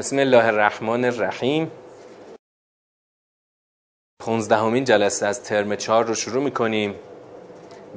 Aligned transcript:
بسم 0.00 0.18
الله 0.18 0.44
الرحمن 0.46 1.04
الرحیم. 1.04 1.70
خونزدهمین 4.22 4.84
جلسه 4.84 5.26
از 5.26 5.42
ترم 5.42 5.76
چهار 5.76 6.04
رو 6.04 6.14
شروع 6.14 6.42
می‌کنیم. 6.42 6.94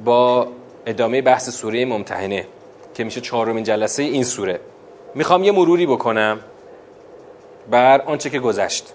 با 0.04 0.48
ادامه 0.86 1.22
بحث 1.22 1.50
سوره 1.50 1.84
ممتحنه 1.84 2.46
که 2.94 3.04
میشه 3.04 3.20
چهارمین 3.20 3.64
جلسه 3.64 4.02
این 4.02 4.24
سوره. 4.24 4.60
می‌خوام 5.14 5.44
یه 5.44 5.52
مروری 5.52 5.86
بکنم 5.86 6.40
بر 7.70 8.00
آنچه 8.00 8.30
که 8.30 8.40
گذشت. 8.40 8.92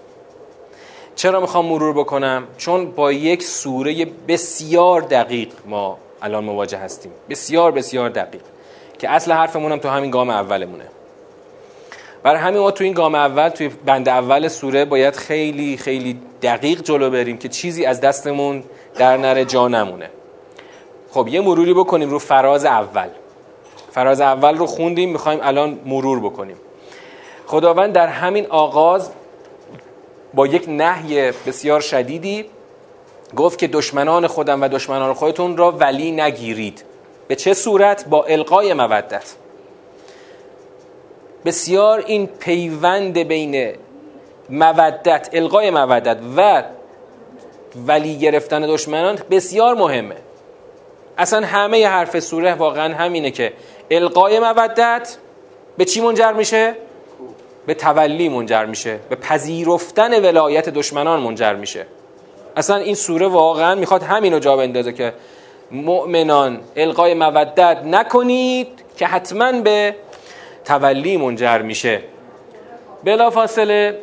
چرا 1.14 1.40
می‌خوام 1.40 1.66
مرور 1.66 1.92
بکنم؟ 1.92 2.48
چون 2.56 2.90
با 2.90 3.12
یک 3.12 3.42
سوره 3.42 4.04
بسیار 4.04 5.00
دقیق 5.00 5.52
ما 5.66 5.98
الان 6.22 6.44
مواجه 6.44 6.78
هستیم. 6.78 7.12
بسیار 7.30 7.72
بسیار 7.72 8.08
دقیق. 8.08 8.42
که 8.98 9.10
اصل 9.10 9.32
حرفمون 9.32 9.72
هم 9.72 9.78
تو 9.78 9.88
همین 9.88 10.10
گام 10.10 10.30
اولمونه. 10.30 10.84
برای 12.22 12.40
همین 12.40 12.60
ما 12.60 12.70
تو 12.70 12.84
این 12.84 12.92
گام 12.92 13.14
اول 13.14 13.48
توی 13.48 13.68
بند 13.68 14.08
اول 14.08 14.48
سوره 14.48 14.84
باید 14.84 15.16
خیلی 15.16 15.76
خیلی 15.76 16.20
دقیق 16.42 16.82
جلو 16.82 17.10
بریم 17.10 17.38
که 17.38 17.48
چیزی 17.48 17.84
از 17.84 18.00
دستمون 18.00 18.64
در 18.94 19.16
نره 19.16 19.44
جا 19.44 19.68
نمونه. 19.68 20.10
خب 21.10 21.28
یه 21.28 21.40
مروری 21.40 21.74
بکنیم 21.74 22.10
رو 22.10 22.18
فراز 22.18 22.64
اول. 22.64 23.08
فراز 23.90 24.20
اول 24.20 24.58
رو 24.58 24.66
خوندیم 24.66 25.12
می‌خوایم 25.12 25.40
الان 25.42 25.80
مرور 25.86 26.20
بکنیم. 26.20 26.56
خداوند 27.46 27.92
در 27.92 28.06
همین 28.06 28.46
آغاز 28.46 29.10
با 30.34 30.46
یک 30.46 30.64
نهی 30.68 31.32
بسیار 31.46 31.80
شدیدی 31.80 32.44
گفت 33.36 33.58
که 33.58 33.68
دشمنان 33.68 34.26
خودم 34.26 34.62
و 34.62 34.68
دشمنان 34.68 35.14
خودتون 35.14 35.56
را 35.56 35.70
ولی 35.70 36.10
نگیرید. 36.10 36.84
به 37.28 37.36
چه 37.36 37.54
صورت؟ 37.54 38.08
با 38.08 38.24
القای 38.24 38.74
مودت. 38.74 39.34
بسیار 41.44 42.04
این 42.06 42.26
پیوند 42.26 43.18
بین 43.18 43.72
مودت 44.50 45.28
القای 45.32 45.70
مودت 45.70 46.18
و 46.36 46.62
ولی 47.86 48.18
گرفتن 48.18 48.60
دشمنان 48.60 49.18
بسیار 49.30 49.74
مهمه 49.74 50.16
اصلا 51.18 51.46
همه 51.46 51.86
حرف 51.86 52.20
سوره 52.20 52.54
واقعا 52.54 52.94
همینه 52.94 53.30
که 53.30 53.52
القای 53.90 54.40
مودت 54.40 55.16
به 55.76 55.84
چی 55.84 56.00
منجر 56.00 56.32
میشه؟ 56.32 56.74
به 57.66 57.74
تولی 57.74 58.28
منجر 58.28 58.64
میشه 58.64 58.98
به 59.08 59.16
پذیرفتن 59.16 60.22
ولایت 60.24 60.68
دشمنان 60.68 61.20
منجر 61.20 61.54
میشه 61.54 61.86
اصلا 62.56 62.76
این 62.76 62.94
سوره 62.94 63.26
واقعا 63.26 63.74
می‌خواد 63.74 64.02
همینو 64.02 64.38
جا 64.38 64.56
بندازه 64.56 64.92
که 64.92 65.12
مؤمنان 65.70 66.60
القای 66.76 67.14
مودت 67.14 67.78
نکنید 67.84 68.68
که 68.96 69.06
حتما 69.06 69.52
به 69.52 69.94
تولی 70.64 71.16
منجر 71.16 71.62
میشه. 71.62 72.02
بلا 73.04 73.30
فاصله 73.30 73.98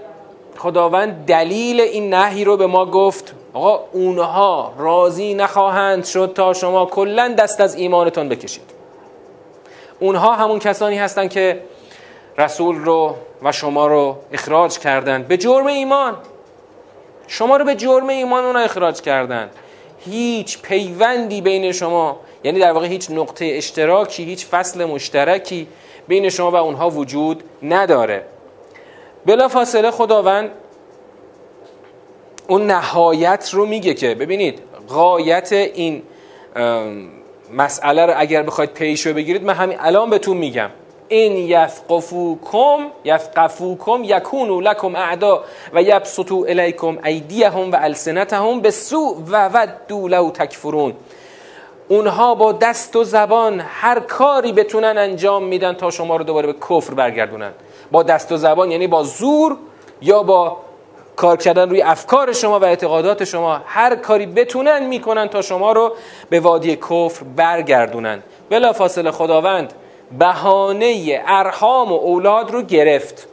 خداوند 0.57 1.25
دلیل 1.25 1.81
این 1.81 2.13
نهی 2.13 2.43
رو 2.43 2.57
به 2.57 2.67
ما 2.67 2.85
گفت. 2.85 3.33
آقا 3.53 3.83
اونها 3.91 4.73
راضی 4.77 5.33
نخواهند 5.33 6.05
شد 6.05 6.31
تا 6.35 6.53
شما 6.53 6.85
کلا 6.85 7.35
دست 7.37 7.61
از 7.61 7.75
ایمانتون 7.75 8.29
بکشید. 8.29 8.63
اونها 9.99 10.33
همون 10.33 10.59
کسانی 10.59 10.97
هستند 10.97 11.29
که 11.29 11.61
رسول 12.37 12.75
رو 12.75 13.15
و 13.43 13.51
شما 13.51 13.87
رو 13.87 14.17
اخراج 14.31 14.79
کردند. 14.79 15.27
به 15.27 15.37
جرم 15.37 15.67
ایمان. 15.67 16.15
شما 17.27 17.57
رو 17.57 17.65
به 17.65 17.75
جرم 17.75 18.07
ایمان 18.07 18.45
اونا 18.45 18.59
اخراج 18.59 19.01
کردند. 19.01 19.49
هیچ 19.99 20.61
پیوندی 20.61 21.41
بین 21.41 21.71
شما 21.71 22.19
یعنی 22.43 22.59
در 22.59 22.71
واقع 22.71 22.87
هیچ 22.87 23.11
نقطه 23.11 23.45
اشتراکی 23.53 24.23
هیچ 24.23 24.45
فصل 24.45 24.85
مشترکی 24.85 25.67
بین 26.07 26.29
شما 26.29 26.51
و 26.51 26.55
اونها 26.55 26.89
وجود 26.89 27.43
نداره. 27.63 28.25
بلا 29.25 29.47
فاصله 29.47 29.91
خداوند 29.91 30.51
اون 32.47 32.67
نهایت 32.67 33.49
رو 33.53 33.65
میگه 33.65 33.93
که 33.93 34.15
ببینید 34.15 34.59
غایت 34.89 35.51
این 35.51 36.03
مسئله 37.53 38.05
رو 38.05 38.13
اگر 38.17 38.43
بخواید 38.43 38.73
پیش 38.73 39.05
رو 39.05 39.13
بگیرید 39.13 39.43
من 39.43 39.53
همین 39.53 39.77
الان 39.79 40.09
بهتون 40.09 40.37
میگم. 40.37 40.69
این 41.07 41.37
یثقفوکم 41.37 42.77
یثقفوکم 43.05 44.01
یکونو 44.03 44.61
لکم 44.61 44.95
اعدا 44.95 45.43
و 45.73 45.81
یبسطو 45.81 46.45
الیکم 46.49 46.97
ایدیهم 47.05 47.71
و 47.71 47.75
السنتهم 47.75 48.61
به 48.61 48.71
سوء 48.71 49.15
و 49.27 49.49
ودو 49.53 50.07
لو 50.07 50.31
تکفرون. 50.31 50.93
اونها 51.87 52.35
با 52.35 52.51
دست 52.51 52.95
و 52.95 53.03
زبان 53.03 53.61
هر 53.67 53.99
کاری 53.99 54.51
بتونن 54.51 54.97
انجام 54.97 55.43
میدن 55.43 55.73
تا 55.73 55.89
شما 55.89 56.15
رو 56.15 56.23
دوباره 56.23 56.47
به 56.47 56.53
کفر 56.69 56.93
برگردونن. 56.93 57.51
با 57.91 58.03
دست 58.03 58.31
و 58.31 58.37
زبان 58.37 58.71
یعنی 58.71 58.87
با 58.87 59.03
زور 59.03 59.57
یا 60.01 60.23
با 60.23 60.57
کار 61.15 61.37
کردن 61.37 61.69
روی 61.69 61.81
افکار 61.81 62.33
شما 62.33 62.59
و 62.59 62.65
اعتقادات 62.65 63.23
شما. 63.23 63.61
هر 63.65 63.95
کاری 63.95 64.25
بتونن 64.25 64.85
می‌کنن 64.85 65.27
تا 65.27 65.41
شما 65.41 65.71
رو 65.71 65.93
به 66.29 66.39
وادی 66.39 66.75
کفر 66.75 67.23
برگردونن. 67.35 68.23
بلا 68.49 68.73
فاصله 68.73 69.11
خداوند 69.11 69.73
بهانه 70.19 71.21
ارهام 71.27 71.91
و 71.91 71.95
اولاد 71.95 72.51
رو 72.51 72.61
گرفت. 72.61 73.27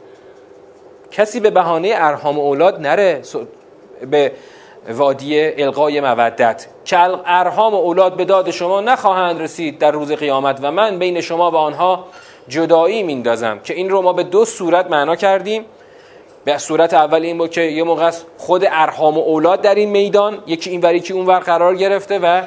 کسی 1.11 1.39
به 1.39 1.49
بهانه 1.49 1.93
ارهام 1.95 2.39
و 2.39 2.41
اولاد 2.41 2.81
نره 2.81 3.21
به 4.11 4.31
وادی 4.89 5.63
القای 5.63 6.01
مودت. 6.01 6.67
که 6.85 6.99
ارهام 7.25 7.73
و 7.73 7.77
اولاد 7.77 8.15
به 8.15 8.25
داد 8.25 8.51
شما 8.51 8.81
نخواهند 8.81 9.41
رسید 9.41 9.79
در 9.79 9.91
روز 9.91 10.11
قیامت 10.11 10.59
و 10.61 10.71
من 10.71 10.99
بین 10.99 11.21
شما 11.21 11.51
و 11.51 11.55
آنها 11.55 12.05
جدایی 12.47 13.03
میندازم 13.03 13.59
که 13.59 13.73
این 13.73 13.89
رو 13.89 14.01
ما 14.01 14.13
به 14.13 14.23
دو 14.23 14.45
صورت 14.45 14.91
معنا 14.91 15.15
کردیم. 15.15 15.65
به 16.45 16.57
صورت 16.57 16.93
اول 16.93 17.21
این 17.21 17.37
بود 17.37 17.49
که 17.49 17.61
یه 17.61 17.83
موقع 17.83 18.11
خود 18.37 18.65
ارهام 18.71 19.17
و 19.17 19.21
اولاد 19.21 19.61
در 19.61 19.75
این 19.75 19.89
میدان 19.89 20.37
یکی 20.47 20.69
این 20.69 20.99
که 20.99 21.13
اون 21.13 21.25
ور 21.25 21.39
قرار 21.39 21.75
گرفته 21.75 22.19
و 22.19 22.41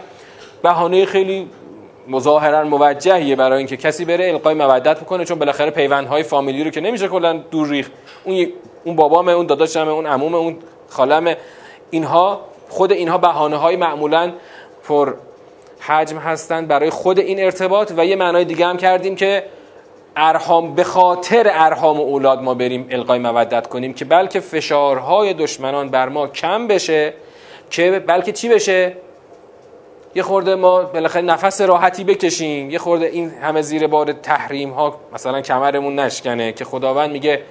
بهانه 0.62 1.06
خیلی 1.06 1.50
مظاهرا 2.08 2.64
موجهیه 2.64 3.36
برای 3.36 3.58
اینکه 3.58 3.76
کسی 3.76 4.04
بره 4.04 4.28
القای 4.28 4.54
مودت 4.54 5.00
بکنه 5.00 5.24
چون 5.24 5.38
بالاخره 5.38 5.70
پیوندهای 5.70 6.22
فامیلی 6.22 6.64
رو 6.64 6.70
که 6.70 6.80
نمیشه 6.80 7.08
کلا 7.08 7.32
دور 7.32 7.68
ریخ 7.68 7.90
اون 8.24 8.46
اون 8.84 8.96
بابامه 8.96 9.32
اون 9.32 9.46
داداشمه 9.46 9.90
اون 9.90 10.06
عمومه 10.06 10.36
اون 10.36 10.56
خالمه. 10.88 11.36
اینها 11.90 12.40
خود 12.68 12.92
اینها 12.92 13.18
بهانه 13.18 13.56
های 13.56 13.76
معمولا 13.76 14.32
پر 14.84 15.14
حجم 15.80 16.18
هستند 16.18 16.68
برای 16.68 16.90
خود 16.90 17.18
این 17.18 17.40
ارتباط 17.44 17.92
و 17.96 18.06
یه 18.06 18.16
معنای 18.16 18.44
دیگه 18.44 18.66
هم 18.66 18.76
کردیم 18.76 19.16
که 19.16 19.44
ارهام 20.16 20.74
به 20.74 20.84
خاطر 20.84 21.50
ارهام 21.52 22.00
و 22.00 22.02
اولاد 22.02 22.42
ما 22.42 22.54
بریم 22.54 22.86
القای 22.90 23.18
مودت 23.18 23.66
کنیم 23.66 23.94
که 23.94 24.04
بلکه 24.04 24.40
فشارهای 24.40 25.34
دشمنان 25.34 25.88
بر 25.88 26.08
ما 26.08 26.28
کم 26.28 26.66
بشه 26.66 27.14
که 27.70 28.02
بلکه 28.06 28.32
چی 28.32 28.48
بشه؟ 28.48 28.92
یه 30.14 30.22
خورده 30.22 30.54
ما 30.54 30.82
بالاخره 30.82 31.22
نفس 31.22 31.60
راحتی 31.60 32.04
بکشیم. 32.04 32.70
یه 32.70 32.78
خورده 32.78 33.06
این 33.06 33.30
همه 33.30 33.62
زیر 33.62 33.86
بار 33.86 34.12
تحریم 34.12 34.70
ها 34.70 35.00
مثلا 35.12 35.40
کمرمون 35.40 35.98
نشکنه 35.98 36.52
که 36.52 36.64
خداوند 36.64 37.10
میگه 37.10 37.42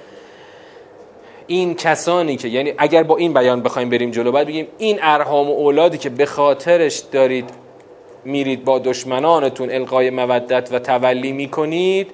این 1.48 1.76
کسانی 1.76 2.36
که 2.38 2.48
یعنی 2.48 2.74
اگر 2.78 3.04
با 3.04 3.18
این 3.18 3.34
بیان 3.34 3.62
بخوایم 3.62 3.90
بریم 3.90 4.12
جلو 4.12 4.32
باید 4.32 4.48
بگیم 4.48 4.68
این 4.78 5.00
ارهام 5.02 5.50
و 5.50 5.54
اولادی 5.54 5.98
که 5.98 6.10
به 6.10 6.26
خاطرش 6.26 6.98
دارید 6.98 7.50
میرید 8.26 8.66
با 8.66 8.80
دشمنانتون 8.80 9.72
القای 9.72 10.10
مودت 10.10 10.70
و 10.72 10.80
تولی 10.80 11.32
می‌کنید 11.32 12.12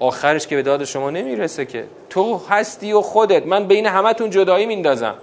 آخرش 0.00 0.46
که 0.46 0.56
به 0.56 0.62
داد 0.62 0.84
شما 0.84 1.10
نمی‌رسه 1.10 1.64
که. 1.64 1.84
تو 2.10 2.40
هستی 2.48 2.92
و 2.92 3.00
خودت. 3.00 3.46
من 3.46 3.64
بین 3.64 3.86
همتون 3.86 4.30
جدایی 4.30 4.66
میندازم. 4.66 5.14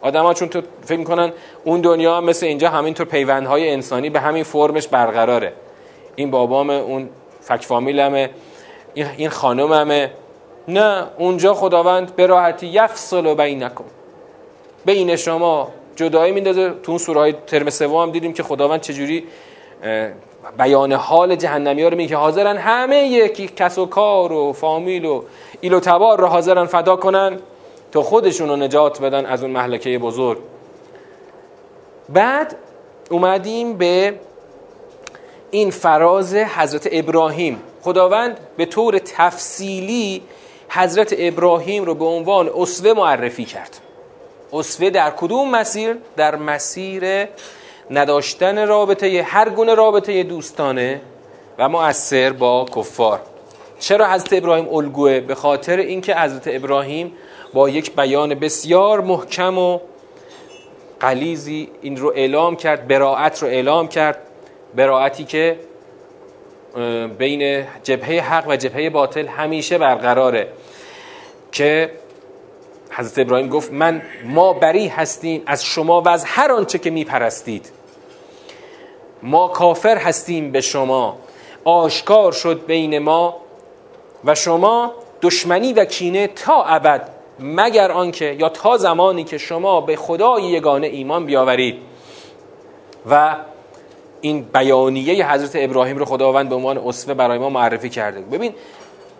آدما 0.00 0.34
چون 0.34 0.48
تو 0.48 0.62
فکر 0.84 1.04
کنن 1.04 1.32
اون 1.64 1.80
دنیا 1.80 2.20
مثل 2.20 2.46
اینجا 2.46 2.68
همینطور 2.68 3.06
پیوندهای 3.06 3.70
انسانی 3.70 4.10
به 4.10 4.20
همین 4.20 4.44
فرمش 4.44 4.88
برقراره. 4.88 5.52
این 6.16 6.30
بابامه 6.30 6.74
اون 6.74 7.08
فک 7.40 7.64
فامیلمه 7.64 8.30
این 8.94 9.28
خانوممه. 9.28 10.10
نه 10.68 11.06
اونجا 11.18 11.54
خداوند 11.54 12.16
به 12.16 12.26
راحتی 12.26 12.66
یفصل 12.66 13.26
و 13.26 13.34
بینکم. 13.34 13.84
بین 14.84 15.16
شما 15.16 15.68
جدایی 15.96 16.32
میندازه. 16.32 16.70
تو 16.82 16.92
اون 16.92 16.98
سوره 16.98 17.20
های 17.20 17.34
ترم 17.46 17.70
سوم 17.70 18.02
هم 18.02 18.10
دیدیم 18.10 18.32
که 18.32 18.42
خداوند 18.42 18.80
چجوری 18.80 19.24
بیان 20.58 20.92
حال 20.92 21.36
جهنمی 21.36 21.82
ها 21.82 21.88
رو 21.88 21.96
میگه. 21.96 22.16
حاضرن 22.16 22.56
همه 22.56 22.96
یکی 22.96 23.50
کس 23.56 23.78
و 23.78 23.86
کار 23.86 24.32
و 24.32 24.52
فامیل 24.52 25.04
و 25.04 25.22
ایل 25.60 25.74
و 25.74 25.80
تبار 25.80 26.20
رو 26.20 26.26
حاضرن 26.26 26.64
فدا 26.64 26.96
کنن 26.96 27.38
تا 27.92 28.02
خودشون 28.02 28.48
رو 28.48 28.56
نجات 28.56 29.00
بدن 29.00 29.26
از 29.26 29.42
اون 29.42 29.50
محلکه 29.50 29.98
بزرگ. 29.98 30.38
بعد 32.08 32.56
اومدیم 33.10 33.76
به 33.76 34.14
این 35.50 35.70
فراز 35.70 36.34
حضرت 36.34 36.88
ابراهیم. 36.92 37.62
خداوند 37.82 38.40
به 38.56 38.64
طور 38.64 38.98
تفصیلی 38.98 40.22
حضرت 40.68 41.14
ابراهیم 41.18 41.84
رو 41.84 41.94
به 41.94 42.04
عنوان 42.04 42.50
اسوه 42.56 42.92
معرفی 42.92 43.44
کرد. 43.44 43.80
اسوه 44.52 44.90
در 44.90 45.10
کدوم 45.10 45.50
مسیر؟ 45.50 45.96
در 46.16 46.36
مسیر 46.36 47.28
نداشتن 47.90 48.66
رابطه 48.66 49.22
هر 49.22 49.48
گونه 49.48 49.74
رابطه 49.74 50.22
دوستانه 50.22 51.00
و 51.58 51.68
مؤثر 51.68 52.32
با 52.32 52.66
کفار. 52.76 53.20
چرا 53.80 54.10
حضرت 54.10 54.32
ابراهیم 54.32 54.68
الگوه؟ 54.68 55.20
به 55.20 55.34
خاطر 55.34 55.76
اینکه 55.76 56.14
حضرت 56.14 56.42
ابراهیم 56.46 57.12
با 57.54 57.68
یک 57.68 57.96
بیان 57.96 58.34
بسیار 58.34 59.00
محکم 59.00 59.58
و 59.58 59.78
قلیزی 61.00 61.68
این 61.82 61.96
رو 61.96 62.12
اعلام 62.16 62.56
کرد 62.56 62.88
براعت 62.88 63.42
رو 63.42 63.48
اعلام 63.48 63.88
کرد 63.88 64.18
براعتی 64.74 65.24
که 65.24 65.58
بین 67.18 67.64
جبهه 67.82 68.20
حق 68.20 68.48
و 68.48 68.56
جبهه 68.56 68.90
باطل 68.90 69.26
همیشه 69.26 69.78
برقراره. 69.78 70.48
که 71.52 71.90
حضرت 72.90 73.18
ابراهیم 73.18 73.48
گفت 73.48 73.72
من 73.72 74.02
ما 74.24 74.52
بری 74.52 74.88
هستیم 74.88 75.42
از 75.46 75.64
شما 75.64 76.00
و 76.00 76.08
از 76.08 76.24
هر 76.24 76.52
آنچه 76.52 76.78
که 76.78 76.90
میپرستید. 76.90 77.70
ما 79.22 79.48
کافر 79.48 79.96
هستیم 79.96 80.52
به 80.52 80.60
شما 80.60 81.18
آشکار 81.64 82.32
شد 82.32 82.66
بین 82.66 82.98
ما 82.98 83.36
و 84.24 84.34
شما 84.34 84.92
دشمنی 85.22 85.72
و 85.72 85.84
کینه 85.84 86.26
تا 86.26 86.64
ابد 86.64 87.08
مگر 87.40 87.92
آنکه 87.92 88.36
یا 88.38 88.48
تا 88.48 88.76
زمانی 88.76 89.24
که 89.24 89.38
شما 89.38 89.80
به 89.80 89.96
خدای 89.96 90.42
یگانه 90.42 90.86
ایمان 90.86 91.26
بیاورید. 91.26 91.78
و 93.10 93.36
این 94.20 94.42
بیانیه 94.54 95.32
حضرت 95.32 95.50
ابراهیم 95.54 95.96
رو 95.96 96.04
خداوند 96.04 96.48
به 96.48 96.54
عنوان 96.54 96.78
اسوه 96.78 97.14
برای 97.14 97.38
ما 97.38 97.50
معرفی 97.50 97.88
کرده. 97.88 98.20
ببین 98.20 98.54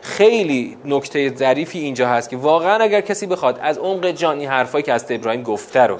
خیلی 0.01 0.77
نکته 0.85 1.35
ظریفی 1.35 1.79
اینجا 1.79 2.09
هست 2.09 2.31
که 2.31 2.37
واقعا 2.37 2.85
اگر 2.85 3.01
کسی 3.01 3.27
بخواد 3.27 3.59
از 3.63 3.79
عمق 3.79 4.11
جان 4.11 4.39
این 4.39 4.49
حرفایی 4.49 4.85
که 4.85 4.95
حضرت 4.95 5.11
ابراهیم 5.11 5.43
گفته 5.43 5.81
رو 5.81 5.99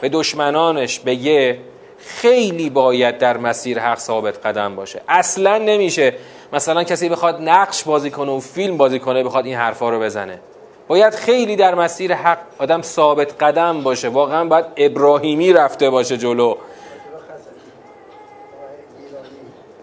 به 0.00 0.08
دشمنانش 0.08 1.00
بگه 1.00 1.58
خیلی 1.98 2.70
باید 2.70 3.18
در 3.18 3.36
مسیر 3.36 3.80
حق 3.80 3.98
ثابت 3.98 4.46
قدم 4.46 4.76
باشه. 4.76 5.00
اصلا 5.08 5.58
نمیشه 5.58 6.14
مثلا 6.52 6.84
کسی 6.84 7.08
بخواد 7.08 7.42
نقش 7.42 7.82
بازی 7.82 8.10
کنه 8.10 8.32
و 8.32 8.40
فیلم 8.40 8.76
بازی 8.76 8.98
کنه 8.98 9.24
بخواد 9.24 9.46
این 9.46 9.54
حرفا 9.56 9.90
رو 9.90 10.00
بزنه. 10.00 10.40
باید 10.88 11.14
خیلی 11.14 11.56
در 11.56 11.74
مسیر 11.74 12.14
حق 12.14 12.38
آدم 12.58 12.82
ثابت 12.82 13.42
قدم 13.42 13.82
باشه. 13.82 14.08
واقعا 14.08 14.44
باید 14.44 14.64
ابراهیمی 14.76 15.52
رفته 15.52 15.90
باشه 15.90 16.16
جلو. 16.16 16.54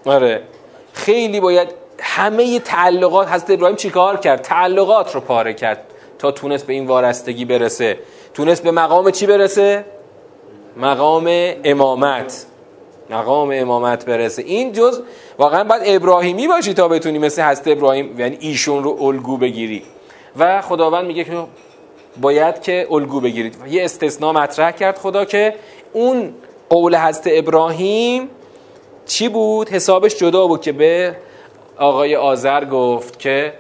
آره. 0.06 0.42
خیلی 0.94 1.40
باید 1.40 1.81
همه 2.01 2.59
تعلقات 2.59 3.27
حضرت 3.27 3.50
ابراهیم 3.50 3.75
چیکار 3.75 4.18
کرد؟ 4.18 4.42
تعلقات 4.42 5.15
رو 5.15 5.21
پاره 5.21 5.53
کرد 5.53 5.83
تا 6.19 6.31
تونست 6.31 6.68
به 6.68 6.74
این 6.74 6.88
وارستگی 6.88 7.45
برسه. 7.45 7.98
تونست 8.33 8.63
به 8.63 8.71
مقام 8.71 9.12
چی 9.12 9.25
برسه؟ 9.25 9.86
مقام 10.77 11.30
امامت. 11.63 12.45
مقام 13.09 13.50
امامت 13.53 14.06
برسه. 14.06 14.42
این 14.42 14.71
جز 14.71 15.01
واقعا 15.38 15.63
باید 15.63 15.81
ابراهیمی 15.86 16.48
باشی 16.48 16.74
تا 16.74 16.88
بتونی 16.88 17.19
مثل 17.19 17.42
حضرت 17.42 17.68
ابراهیم 17.68 18.19
یعنی 18.19 18.38
ایشون 18.39 18.83
رو 18.83 18.98
الگو 19.01 19.38
بگیری. 19.38 19.83
و 20.38 20.62
خداوند 20.62 21.06
میگه 21.06 21.24
که 21.24 21.31
باید 22.21 22.62
که 22.62 22.88
الگو 22.92 23.19
بگیرید. 23.19 23.56
یه 23.69 23.83
استثناء 23.83 24.31
مطرح 24.31 24.71
کرد 24.71 24.98
خدا 24.98 25.25
که 25.25 25.56
اون 25.94 26.33
قول 26.69 26.95
حضرت 26.95 27.27
ابراهیم 27.31 28.30
چی 29.06 29.30
بود؟ 29.30 29.69
حسابش 29.69 30.15
جدا 30.15 30.48
بود 30.48 30.62
که 30.62 30.71
به 30.71 31.15
آقای 31.81 32.16
آذر 32.16 32.66
گفت 32.66 33.19
که 33.19 33.54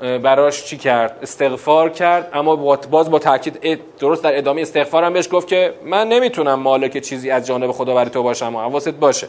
براش 0.00 0.64
چی 0.64 0.76
کرد؟ 0.76 1.18
استغفار 1.22 1.90
کرد 1.90 2.30
اما 2.32 2.56
باز 2.90 3.10
با 3.10 3.18
تاکید 3.18 3.80
درست 3.98 4.24
در 4.24 4.38
ادامه 4.38 4.60
استغفار 4.60 5.04
هم 5.04 5.12
بهش 5.12 5.28
گفت 5.32 5.48
که 5.48 5.74
من 5.84 6.08
نمی‌تونم 6.08 6.54
مالک 6.54 6.98
چیزی 6.98 7.30
از 7.30 7.46
جانب 7.46 7.72
خدا 7.72 7.94
برای 7.94 8.10
تو 8.10 8.22
باشم 8.22 8.56
و 8.56 8.60
حواست 8.60 8.88
باشه. 8.88 9.28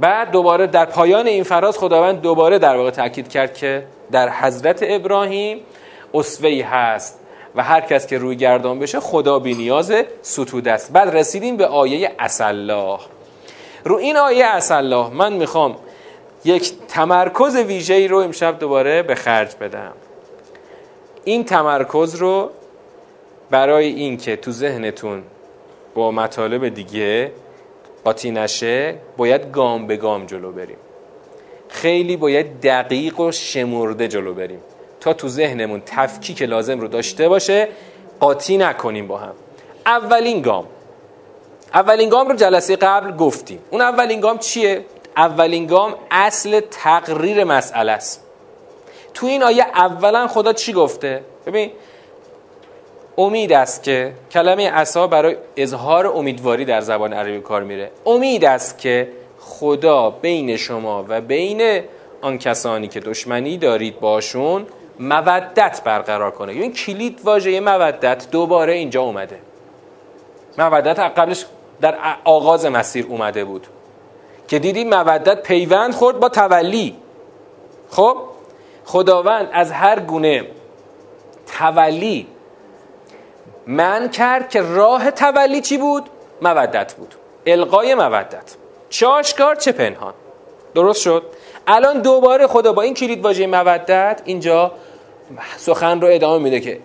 بعد 0.00 0.30
دوباره 0.30 0.66
در 0.66 0.84
پایان 0.84 1.26
این 1.26 1.44
فراز 1.44 1.78
خداوند 1.78 2.20
دوباره 2.20 2.58
در 2.58 2.76
واقع 2.76 2.90
تاکید 2.90 3.28
کرد 3.28 3.54
که 3.54 3.84
در 4.12 4.28
حضرت 4.28 4.78
ابراهیم 4.82 5.60
اسوه‌ای 6.14 6.60
هست 6.60 7.18
و 7.54 7.62
هر 7.62 7.80
کس 7.80 8.06
که 8.06 8.18
روی 8.18 8.36
گردان 8.36 8.78
بشه 8.78 9.00
خدا 9.00 9.38
بی 9.38 9.54
نیاز 9.54 9.92
ستود 10.22 10.68
است. 10.68 10.92
بعد 10.92 11.16
رسیدیم 11.16 11.56
به 11.56 11.66
آیه 11.66 12.10
الله 12.40 12.98
رو 13.84 13.96
این 13.96 14.16
آیه 14.16 14.46
الله 14.70 15.08
من 15.10 15.32
می‌خوام 15.32 15.76
یک 16.44 16.72
تمرکز 16.88 17.56
ویژه‌ای 17.56 18.08
رو 18.08 18.18
امشب 18.18 18.58
دوباره 18.58 19.02
به 19.02 19.14
خرج 19.14 19.56
بدم. 19.60 19.92
این 21.24 21.44
تمرکز 21.44 22.14
رو 22.14 22.50
برای 23.50 23.86
اینکه 23.86 24.36
تو 24.36 24.50
ذهنتون 24.50 25.22
با 25.94 26.10
مطالب 26.10 26.68
دیگه 26.68 27.32
قاطی 28.04 28.30
نشه 28.30 28.94
باید 29.16 29.52
گام 29.52 29.86
به 29.86 29.96
گام 29.96 30.26
جلو 30.26 30.52
بریم. 30.52 30.76
خیلی 31.68 32.16
باید 32.16 32.60
دقیق 32.60 33.20
و 33.20 33.32
شمرده 33.32 34.08
جلو 34.08 34.34
بریم 34.34 34.60
تا 35.00 35.12
تو 35.12 35.28
ذهنمون 35.28 35.82
تفکیک 35.86 36.42
لازم 36.42 36.80
رو 36.80 36.88
داشته 36.88 37.28
باشه 37.28 37.68
قاطی 38.20 38.56
نکنیم 38.58 39.06
با 39.06 39.18
هم. 39.18 39.32
اولین 39.86 40.42
گام. 40.42 40.66
اولین 41.74 42.08
گام 42.08 42.28
رو 42.28 42.34
جلسه 42.34 42.76
قبل 42.76 43.16
گفتیم. 43.16 43.58
اون 43.70 43.80
اولین 43.80 44.20
گام 44.20 44.38
چیه؟ 44.38 44.84
اولین 45.16 45.66
گام 45.66 45.94
اصل 46.10 46.60
تقریر 46.60 47.44
مسئله 47.44 47.92
است. 47.92 48.24
تو 49.14 49.26
این 49.26 49.42
آیه 49.42 49.64
اولا 49.64 50.26
خدا 50.26 50.52
چی 50.52 50.72
گفته؟ 50.72 51.24
ببین 51.46 51.70
امید 53.18 53.52
است 53.52 53.82
که 53.82 54.12
کلمه 54.30 54.70
عصا 54.70 55.06
برای 55.06 55.36
اظهار 55.56 56.06
امیدواری 56.06 56.64
در 56.64 56.80
زبان 56.80 57.12
عربی 57.12 57.40
کار 57.40 57.62
میره. 57.62 57.90
امید 58.06 58.44
است 58.44 58.78
که 58.78 59.08
خدا 59.38 60.10
بین 60.10 60.56
شما 60.56 61.04
و 61.08 61.20
بین 61.20 61.82
آن 62.22 62.38
کسانی 62.38 62.88
که 62.88 63.00
دشمنی 63.00 63.58
دارید 63.58 64.00
باشون 64.00 64.66
مودت 65.00 65.80
برقرار 65.84 66.30
کنه. 66.30 66.52
این 66.52 66.72
کلید 66.72 67.20
واژه 67.24 67.60
مودت 67.60 68.30
دوباره 68.30 68.72
اینجا 68.72 69.02
اومده. 69.02 69.38
مودت 70.58 70.98
قبلش 70.98 71.46
در 71.80 71.94
آغاز 72.24 72.66
مسیر 72.66 73.06
اومده 73.08 73.44
بود. 73.44 73.66
که 74.52 74.58
دیدی 74.58 74.84
مودت 74.84 75.42
پیوند 75.42 75.94
خورد 75.94 76.20
با 76.20 76.28
تولی. 76.28 76.96
خب؟ 77.90 78.16
خداوند 78.84 79.48
از 79.52 79.72
هر 79.72 80.00
گونه 80.00 80.46
تولی 81.58 82.26
من 83.66 84.08
کرد 84.08 84.50
که 84.50 84.62
راه 84.62 85.10
تولی 85.10 85.60
چی 85.60 85.78
بود؟ 85.78 86.08
مودت 86.42 86.94
بود. 86.94 87.14
القای 87.46 87.94
مودت. 87.94 88.56
چه 88.90 89.06
آشکار 89.06 89.54
چه 89.54 89.72
پنهان. 89.72 90.14
درست 90.74 91.00
شد؟ 91.00 91.22
الان 91.66 92.02
دوباره 92.02 92.46
خدا 92.46 92.72
با 92.72 92.82
این 92.82 92.94
کلید 92.94 93.24
واژه 93.24 93.46
مودت 93.46 94.22
اینجا 94.24 94.72
سخن 95.56 96.00
رو 96.00 96.08
ادامه 96.10 96.44
میده 96.44 96.60
که 96.60 96.80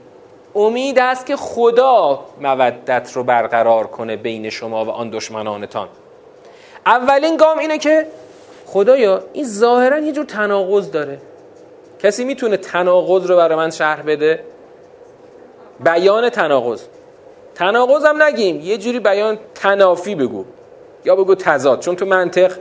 امید 0.55 0.99
است 0.99 1.25
که 1.25 1.35
خدا 1.35 2.25
مودت 2.41 3.11
رو 3.13 3.23
برقرار 3.23 3.87
کنه 3.87 4.15
بین 4.15 4.49
شما 4.49 4.85
و 4.85 4.89
آن 4.89 5.09
دشمنانتان. 5.09 5.87
اولین 6.87 7.37
گام 7.37 7.57
اینه 7.59 7.77
که 7.77 8.07
خدایا 8.65 9.23
این 9.33 9.45
ظاهرا 9.47 9.99
یه 9.99 10.11
جور 10.11 10.25
تناقض 10.25 10.91
داره. 10.91 11.17
کسی 11.99 12.23
می‌تونه 12.23 12.57
تناقض 12.57 13.25
رو 13.25 13.35
برای 13.35 13.57
من 13.57 13.69
شرح 13.69 14.01
بده؟ 14.01 14.39
بیان 15.83 16.29
تناقض. 16.29 16.81
تناقض 17.55 18.05
هم 18.05 18.23
نگیم 18.23 18.61
یه 18.61 18.77
جوری 18.77 18.99
بیان 18.99 19.37
تنافی 19.55 20.15
بگو. 20.15 20.45
یا 21.05 21.15
بگو 21.15 21.35
تضاد 21.35 21.79
چون 21.79 21.95
تو 21.95 22.05
منطق 22.05 22.53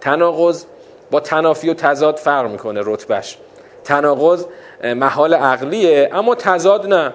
تناقض 0.00 0.64
با 1.10 1.20
تنافی 1.20 1.70
و 1.70 1.74
تضاد 1.74 2.16
فرق 2.16 2.50
می‌کنه 2.50 2.80
رتبش 2.84 3.38
تناقض 3.84 4.44
محال 4.84 5.34
عقلیه 5.34 6.10
اما 6.12 6.34
تضاد 6.34 6.86
نه. 6.86 7.12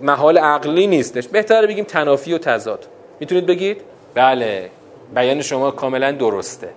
محال 0.00 0.38
عقلی 0.38 0.86
نیستش. 0.86 1.28
بهتره 1.28 1.66
بگیم 1.66 1.84
تنافی 1.84 2.34
و 2.34 2.38
تضاد. 2.38 2.86
می‌تونید 3.20 3.46
بگید؟ 3.46 3.80
بله. 4.14 4.70
بیان 5.14 5.42
شما 5.42 5.70
کاملا 5.70 6.12
درسته. 6.12 6.68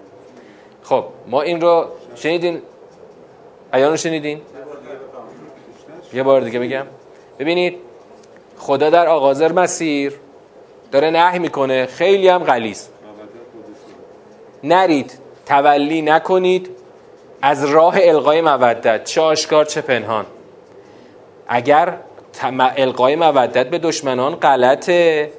خب 0.84 1.06
ما 1.28 1.42
این 1.42 1.62
رو 1.62 1.86
شنیدین؟ 2.16 2.62
بیان 3.72 3.92
رو 3.92 3.98
شنیدین؟ 3.98 4.42
یه 6.14 6.24
بار 6.24 6.42
دیگه 6.42 6.60
بگم 6.60 6.86
ببینید 7.40 7.78
خدا 8.58 8.90
در 8.90 9.08
آغازر 9.08 9.52
مسیر 9.52 10.14
داره 10.92 11.10
نهی 11.10 11.40
می‌کنه. 11.40 11.86
خیلی 11.86 12.28
هم 12.28 12.44
غلیظ. 12.44 12.88
نرید 14.64 15.20
تولی 15.46 16.02
نکنید. 16.02 16.70
از 17.42 17.66
راه 17.66 17.96
القای 17.98 18.42
مودت 18.42 19.04
چه 19.04 19.22
آشکار 19.22 19.66
چه 19.66 19.82
پنهان. 19.82 20.26
اگر 21.48 21.98
القای 22.78 23.16
مودت 23.16 23.70
به 23.70 23.78
دشمنان 23.78 24.36
غلطه 24.36 25.32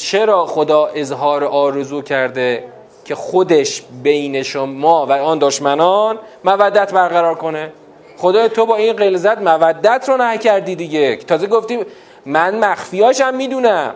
چرا 0.00 0.46
خدا 0.46 0.86
اظهار 0.86 1.44
آرزو 1.44 2.02
کرده 2.02 2.64
که 3.04 3.14
خودش 3.14 3.82
بین 4.02 4.42
شما 4.42 5.06
و 5.06 5.12
آن 5.12 5.38
دشمنان 5.38 6.18
مودت 6.44 6.92
برقرار 6.92 7.34
کنه؟ 7.34 7.72
خدای 8.18 8.48
تو 8.48 8.66
با 8.66 8.76
این 8.76 8.92
غلظت 8.92 9.38
مودت 9.38 10.04
رو 10.08 10.16
نه 10.16 10.38
کردی 10.38 10.74
دیگه. 10.74 11.16
تازه 11.16 11.46
گفتیم 11.46 11.86
من 12.26 12.58
مخفیاشم 12.58 13.34
می‌دونم. 13.34 13.94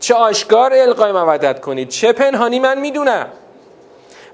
چه 0.00 0.14
آشکار 0.14 0.72
القای 0.74 1.12
مودت 1.12 1.60
کنید 1.60 1.88
چه 1.88 2.12
پنهانی 2.12 2.58
من 2.58 2.80
می‌دونم. 2.80 3.26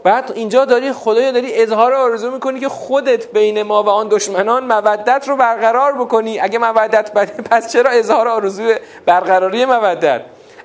بعد 0.04 0.32
اینجا 0.34 0.64
داری 0.64 0.92
خدایا 0.92 1.32
داری 1.32 1.62
اظهار 1.62 1.94
آرزو 1.94 2.30
می‌کنی 2.30 2.60
که 2.60 2.68
خودت 2.68 3.32
بین 3.32 3.62
ما 3.62 3.82
و 3.82 3.88
آن 3.88 4.08
دشمنان 4.08 4.64
مودت 4.64 5.24
رو 5.28 5.36
برقرار 5.36 5.92
بکنی. 5.92 6.40
اگه 6.40 6.58
مودت 6.58 7.12
بده 7.12 7.42
پس 7.42 7.72
چرا 7.72 7.90
اظهار 7.90 8.28
آرزو 8.28 8.72
برقراری 9.06 9.64
مودت؟ 9.64 10.22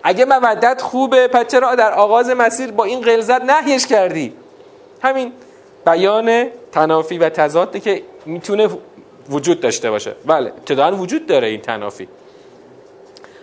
اگه 0.07 0.25
مودت 0.25 0.81
خوبه 0.81 1.27
پس 1.27 1.47
چرا 1.47 1.75
در 1.75 1.93
آغاز 1.93 2.29
مسیر 2.29 2.71
با 2.71 2.83
این 2.83 3.01
غلظت 3.01 3.41
نهیش 3.41 3.87
کردی؟ 3.87 4.33
همین 5.01 5.31
بیان 5.85 6.45
تنافی 6.71 7.17
و 7.17 7.29
تضاده 7.29 7.79
که 7.79 8.03
می‌تونه 8.25 8.69
وجود 9.29 9.61
داشته 9.61 9.91
باشه. 9.91 10.15
بله 10.25 10.49
ابتداعا 10.49 10.95
وجود 10.95 11.25
داره 11.25 11.47
این 11.47 11.61
تنافی. 11.61 12.07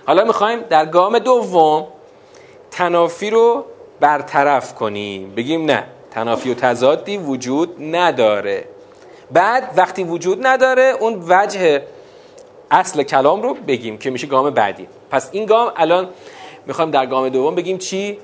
حالا 0.07 0.25
می‌خوایم 0.25 0.61
در 0.61 0.87
گام 0.87 1.19
دوم 1.19 1.87
تنافی 2.71 3.31
رو 3.31 3.65
برطرف 4.01 4.75
کنیم. 4.75 5.35
بگیم 5.35 5.65
نه 5.65 5.85
تنافی 6.11 6.51
و 6.51 6.55
تضادی 6.55 7.17
وجود 7.17 7.77
نداره. 7.81 8.65
بعد 9.31 9.75
وقتی 9.77 10.05
وجود 10.05 10.47
نداره 10.47 10.95
اون 11.01 11.25
وجه 11.29 11.83
اصل 12.71 13.03
کلام 13.03 13.43
رو 13.43 13.55
بگیم 13.55 13.99
که 13.99 14.11
میشه 14.11 14.27
گام 14.27 14.51
بعدی. 14.51 14.87
پس 15.11 15.29
این 15.33 15.47
گام 15.47 15.73
الان 15.77 16.09
می‌خوایم 16.67 16.91
در 16.91 17.07
گام 17.07 17.29
دوم 17.29 17.55
بگیم 17.55 17.79
چی؟ 17.79 18.19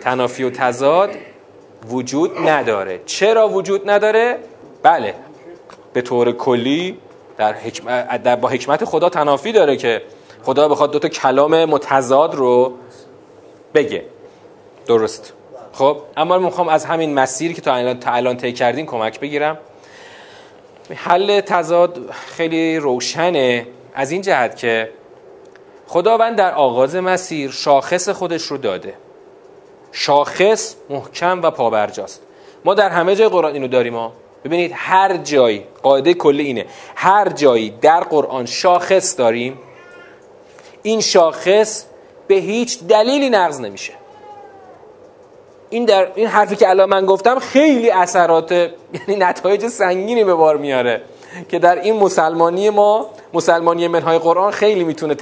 تنافی 0.00 0.44
و 0.44 0.50
تضاد 0.50 1.10
وجود 1.88 2.48
نداره. 2.48 3.00
چرا 3.06 3.48
وجود 3.48 3.90
نداره؟ 3.90 4.38
بله. 4.82 5.14
به 5.92 6.02
طور 6.02 6.32
کلی 6.32 6.98
در, 7.36 7.52
حکمت 7.52 8.22
در 8.22 8.36
با 8.36 8.48
حکمت 8.48 8.84
خدا 8.84 9.08
تنافی 9.08 9.52
داره 9.52 9.76
که 9.76 10.02
خدا 10.42 10.68
بخواد 10.68 10.90
دو 10.90 10.98
تا 10.98 11.08
کلام 11.08 11.64
متضاد 11.64 12.34
رو 12.34 12.72
بگه. 13.74 14.04
درست. 14.86 15.32
خب 15.72 15.98
اما 16.16 16.38
می‌خوام 16.38 16.68
از 16.68 16.84
همین 16.84 17.14
مسیری 17.14 17.54
که 17.54 17.60
تا 17.60 17.74
الان 17.74 18.00
تا 18.00 18.10
الان 18.10 18.36
طی 18.36 18.52
کردیم 18.52 18.86
کمک 18.86 19.20
بگیرم. 19.20 19.58
حل 20.94 21.40
تضاد 21.40 22.10
خیلی 22.10 22.76
روشنه. 22.78 23.66
از 23.94 24.10
این 24.10 24.22
جهت 24.22 24.56
که 24.56 24.90
خداوند 25.86 26.36
در 26.36 26.54
آغاز 26.54 26.96
مسیر 26.96 27.50
شاخص 27.50 28.08
خودش 28.08 28.42
رو 28.42 28.56
داده. 28.56 28.94
شاخص 29.92 30.74
محکم 30.90 31.42
و 31.42 31.50
پابرجاست. 31.50 32.22
ما 32.64 32.74
در 32.74 32.88
همه 32.88 33.16
جای 33.16 33.28
قرآن 33.28 33.52
اینو 33.52 33.68
داریم 33.68 33.94
ها. 33.94 34.12
ببینید 34.44 34.72
هر 34.74 35.16
جایی 35.16 35.64
قاعده 35.82 36.14
کلی 36.14 36.42
اینه. 36.42 36.66
هر 36.94 37.28
جایی 37.28 37.70
در 37.70 38.00
قرآن 38.00 38.46
شاخص 38.46 39.18
داریم 39.18 39.58
این 40.82 41.00
شاخص 41.00 41.84
به 42.26 42.34
هیچ 42.34 42.84
دلیلی 42.84 43.30
نقض 43.30 43.60
نمیشه. 43.60 43.92
این 45.70 45.84
در 45.84 46.08
این 46.14 46.26
حرفی 46.26 46.56
که 46.56 46.70
الان 46.70 46.88
من 46.88 47.06
گفتم 47.06 47.38
خیلی 47.38 47.90
اثرات 47.90 48.52
یعنی 48.52 49.16
نتایج 49.18 49.66
سنگینی 49.66 50.24
به 50.24 50.34
بار 50.34 50.56
میاره. 50.56 51.02
که 51.48 51.58
در 51.58 51.80
این 51.80 51.96
مسلمانی 51.96 52.70
ما 52.70 53.10
مسلمانی 53.34 53.88
منهای 53.88 54.18
قرآن 54.18 54.52
خیلی 54.52 54.84
می‌تونه 54.84 55.16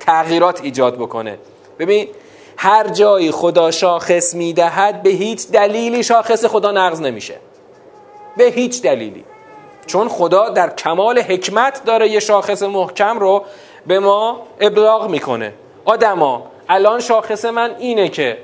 تغییرات 0.00 0.60
ایجاد 0.62 0.94
بکنه. 0.94 1.38
ببین 1.78 2.08
هر 2.56 2.88
جایی 2.88 3.30
خدا 3.30 3.70
شاخص 3.70 4.34
می‌دهد 4.34 5.02
به 5.02 5.10
هیچ 5.10 5.48
دلیلی 5.48 6.02
شاخص 6.02 6.44
خدا 6.44 6.72
نقض 6.72 7.00
نمیشه. 7.00 7.34
به 8.36 8.44
هیچ 8.44 8.82
دلیلی. 8.82 9.24
چون 9.86 10.08
خدا 10.08 10.48
در 10.48 10.74
کمال 10.74 11.18
حکمت 11.18 11.84
داره 11.84 12.08
یه 12.08 12.20
شاخص 12.20 12.62
محکم 12.62 13.18
رو 13.18 13.44
به 13.86 13.98
ما 13.98 14.42
ابلاغ 14.60 15.10
می‌کنه. 15.10 15.52
آدما 15.84 16.46
الان 16.68 17.00
شاخص 17.00 17.44
من 17.44 17.74
اینه 17.78 18.08
که 18.08 18.38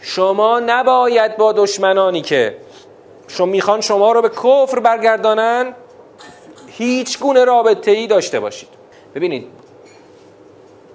شما 0.00 0.60
نباید 0.60 1.36
با 1.36 1.52
دشمنانی 1.52 2.20
که 2.20 2.56
شما 3.28 3.46
می‌خوان 3.46 3.80
شما 3.80 4.12
رو 4.12 4.22
به 4.22 4.28
کفر 4.28 4.80
برگردانن 4.80 5.74
هیچ 6.66 7.18
گونه 7.18 7.44
رابطه 7.44 7.90
ای 7.90 8.06
داشته 8.06 8.40
باشید. 8.40 8.68
ببینید 9.14 9.46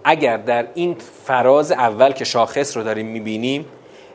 اگر 0.04 0.38
در 0.38 0.68
این 0.74 0.98
فراز 1.26 1.72
اول 1.72 2.12
که 2.12 2.26
شاخص 2.26 2.78
رو 2.78 2.84
داریم 2.84 3.06
می‌بینیم 3.06 3.66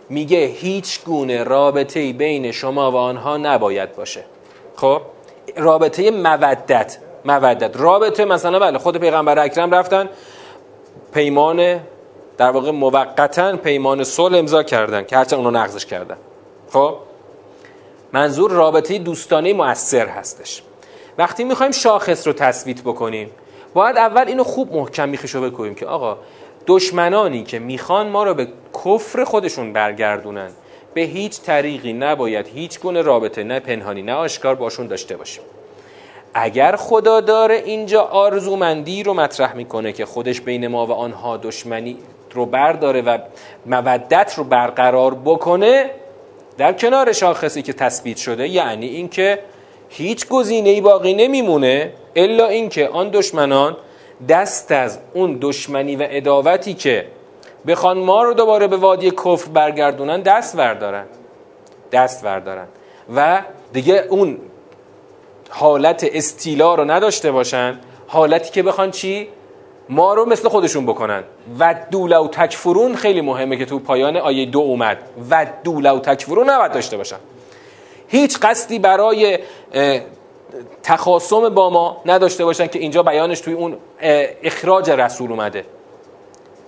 میگه 0.09 0.39
هیچ 0.39 1.05
گونه 1.05 1.45
رابطه 1.45 2.01
ای 2.01 2.13
بین 2.13 2.53
شما 2.53 2.91
و 2.91 2.97
آنها 2.97 3.37
نباید 3.37 3.97
باشه. 3.97 4.25
خب؟ 4.77 5.01
رابطه 5.57 6.11
مودت 6.11 6.99
مودت. 7.25 7.77
رابطه 7.77 8.25
مثلا 8.25 8.59
بله 8.59 8.79
خود 8.79 8.97
پیغمبر 8.97 9.39
اکرم 9.39 9.75
رفتن 9.75 10.09
پیمان 11.15 11.81
در 12.39 12.51
واقع 12.51 12.71
موقتا 12.71 13.57
پیمان 13.57 14.05
صلح 14.05 14.39
امضا 14.39 14.63
کردن 14.63 15.05
که 15.05 15.17
هرچند 15.17 15.39
اونو 15.39 15.51
نقضش 15.51 15.87
کردن. 15.87 16.17
خب؟ 16.73 16.95
منظور 18.13 18.51
رابطه 18.51 18.99
دوستانه 18.99 19.53
مؤثر 19.53 20.07
هستش. 20.07 20.63
وقتی 21.19 21.45
می‌خوایم 21.45 21.73
شاخص 21.73 22.27
رو 22.27 22.33
تثبیت 22.33 22.81
بکنیم 22.81 23.31
باید 23.75 23.97
اول 23.97 24.25
اینو 24.29 24.45
خوب 24.45 24.77
محکم 24.77 25.09
میخیشو 25.09 25.51
بکنیم 25.51 25.75
که 25.75 25.87
آقا 25.87 26.19
دشمنانی 26.67 27.43
که 27.45 27.59
می‌خوان 27.59 28.09
ما 28.09 28.25
رو 28.25 28.35
به 28.35 28.49
کفر 28.85 29.25
خودشون 29.25 29.73
برگردونن. 29.73 30.51
به 30.95 31.01
هیچ 31.01 31.41
طریقی 31.41 31.93
نباید 31.93 32.47
هیچ 32.47 32.81
گونه 32.81 33.03
رابطه 33.03 33.45
نه 33.45 33.61
پنهانی 33.61 34.03
نه 34.03 34.13
آشکار 34.13 34.55
باشون 34.55 34.87
داشته 34.87 35.17
باشیم. 35.17 35.43
اگر 36.35 36.77
خدا 36.77 37.21
داره 37.21 37.55
اینجا 37.55 38.03
آرزومندی 38.03 39.03
رو 39.03 39.15
مطرح 39.15 39.55
می‌کنه 39.55 39.93
که 39.93 40.07
خودش 40.07 40.41
بین 40.41 40.67
ما 40.67 40.87
و 40.87 40.93
آنها 40.93 41.37
دشمنی 41.37 41.99
رو 42.33 42.47
برداره 42.47 43.03
و 43.03 43.19
مودت 43.67 44.35
رو 44.37 44.45
برقرار 44.45 45.15
بکنه 45.15 45.91
در 46.59 46.73
کنار 46.73 47.13
شاخصی 47.13 47.63
که 47.63 47.73
تثبیت 47.73 48.17
شده 48.17 48.49
یعنی 48.49 48.87
اینکه 48.87 49.39
هیچ 49.89 50.29
گزینه 50.29 50.81
باقی 50.81 51.15
نمیمونه 51.15 51.93
الا 52.17 52.47
اینکه 52.47 52.89
آن 52.89 53.09
دشمنان 53.09 53.77
دست 54.29 54.73
از 54.73 54.99
اون 55.15 55.39
دشمنی 55.41 55.97
و 55.97 56.07
اداوتی 56.11 56.75
که 56.75 57.07
بخوان 57.67 57.99
ما 57.99 58.23
رو 58.23 58.35
دوباره 58.35 58.67
به 58.67 58.77
وادی 58.77 59.11
کفر 59.11 59.49
برگردونن 59.49 60.21
دست 60.21 60.57
بردارن 60.57 61.05
دست 61.93 62.25
بردارن 62.25 62.67
و 63.17 63.43
دیگه 63.73 64.05
اون 64.09 64.39
حالت 65.51 66.07
استیلا 66.13 66.75
رو 66.75 66.85
نداشته 66.85 67.33
باشن. 67.33 67.81
حالتی 68.07 68.51
که 68.51 68.63
بخوان 68.63 68.91
چی؟ 68.91 69.29
ما 69.89 70.15
رو 70.15 70.25
مثل 70.25 70.49
خودشون 70.49 70.87
بکنن. 70.87 71.23
و 71.59 71.75
دولو 71.91 72.29
تکفرون 72.29 72.97
خیلی 72.97 73.21
مهمه 73.21 73.57
که 73.57 73.65
تو 73.65 73.79
پایان 73.79 74.17
آیه 74.17 74.47
دو 74.47 74.59
اومد. 74.59 74.99
و 75.31 75.47
دولو 75.65 75.99
تکفرون 75.99 76.51
نباید 76.51 76.73
داشته 76.73 76.97
باشن. 76.97 77.17
هیچ 78.09 78.39
قصدی 78.39 78.79
برای 78.79 79.39
تخاصم 80.83 81.49
با 81.49 81.71
ما 81.71 82.03
نداشته 82.07 82.45
باشن 82.45 82.67
که 82.67 82.79
اینجا 82.79 83.03
بیانش 83.03 83.41
توی 83.41 83.55
اون 83.55 83.77
اخراج 84.43 84.91
رسول 84.91 85.31
اومده. 85.31 85.65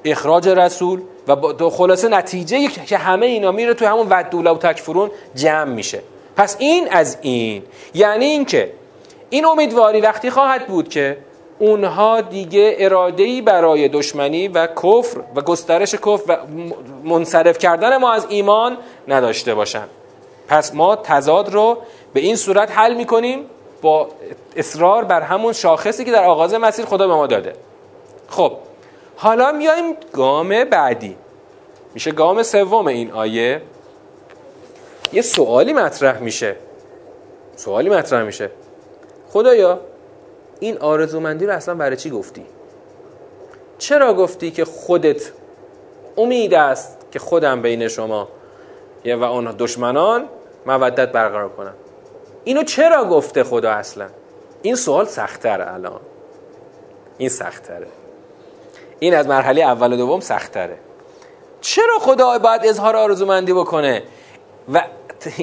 اخراج 0.05 0.49
رسول 0.49 1.03
و 1.29 1.71
خلاصه 1.71 2.09
نتیجه 2.09 2.69
که 2.69 2.97
همه 2.97 3.27
اینا 3.27 3.53
میره 3.53 3.75
توی 3.75 3.87
همون 3.87 4.07
ودولا 4.11 4.55
و 4.55 4.59
تکفرون 4.59 5.11
جمع 5.35 5.73
میشه. 5.73 6.03
پس 6.37 6.57
این 6.59 6.89
از 6.91 7.19
این. 7.23 7.63
یعنی 7.95 8.25
اینکه 8.25 8.73
این 9.31 9.45
امیدواری 9.45 10.01
وقتی 10.01 10.31
خواهد 10.31 10.67
بود 10.67 10.89
که 10.89 11.19
اونها 11.59 12.21
دیگه 12.21 12.77
ارادهی 12.79 13.43
برای 13.43 13.89
دشمنی 13.89 14.49
و 14.49 14.67
کفر 14.67 15.21
و 15.35 15.41
گسترش 15.41 15.95
کفر 15.95 16.33
و 16.33 16.37
منصرف 17.05 17.59
کردن 17.59 17.97
ما 17.97 18.13
از 18.13 18.27
ایمان 18.29 18.77
نداشته 19.09 19.55
باشن 19.55 19.85
پس 20.49 20.75
ما 20.75 20.97
تضاد 20.97 21.53
رو 21.53 21.79
به 22.13 22.21
این 22.21 22.37
صورت 22.37 22.71
حل 22.71 22.95
می‌کنیم 22.95 23.45
با 23.83 24.09
اصرار 24.57 25.05
بر 25.05 25.21
همون 25.21 25.53
شاخصی 25.53 26.05
که 26.05 26.13
در 26.13 26.25
آغاز 26.25 26.55
مسیر 26.55 26.85
خدا 26.85 27.07
به 27.07 27.15
ما 27.15 27.27
داده. 27.27 27.53
خب 28.29 28.53
حالا 29.17 29.53
میایم 29.53 29.95
گام 30.13 30.65
بعدی. 30.65 31.17
میشه 31.95 32.11
گام 32.11 32.43
سوم 32.43 32.87
این 32.87 33.13
آیه. 33.13 33.63
یه 35.13 35.23
سوالی 35.23 35.73
مطرح 35.73 36.19
میشه. 36.19 36.57
سوالی 37.57 37.89
مطرح 37.89 38.23
میشه. 38.23 38.51
خدایا 39.33 39.81
این 40.61 40.79
آرزومندی 40.79 41.47
رو 41.47 41.53
اصلا 41.53 41.75
برای 41.75 41.97
چی 41.97 42.11
گفتی؟ 42.11 42.45
چرا 43.79 44.15
گفتی 44.15 44.51
که 44.51 44.65
خودت 44.65 45.33
امید 46.17 46.55
است 46.55 46.99
که 47.11 47.19
خودم 47.19 47.63
بین 47.63 47.89
شما 47.89 48.29
و 49.05 49.25
اون 49.25 49.55
دشمنان 49.59 50.25
مودت 50.67 51.13
برقرار 51.13 51.49
کنم 51.49 51.75
اینو 52.45 52.63
چرا 52.63 53.05
گفته 53.05 53.45
خدا 53.45 53.71
اصلا؟ 53.71 54.07
این 54.63 54.75
سوال 54.75 55.05
سختره 55.07 55.75
الان. 55.75 56.01
این 57.19 57.29
سختره 57.29 57.87
این 58.99 59.15
از 59.15 59.27
مرحله 59.27 59.63
اول 59.63 59.93
و 59.93 59.97
دوم 59.97 60.21
سختره 60.21 60.77
چرا 61.61 61.99
خدا 62.01 62.39
باید 62.39 62.61
اظهار 62.65 62.97
آرزومندی 62.97 63.53
بکنه؟ 63.53 64.03
و 64.73 64.83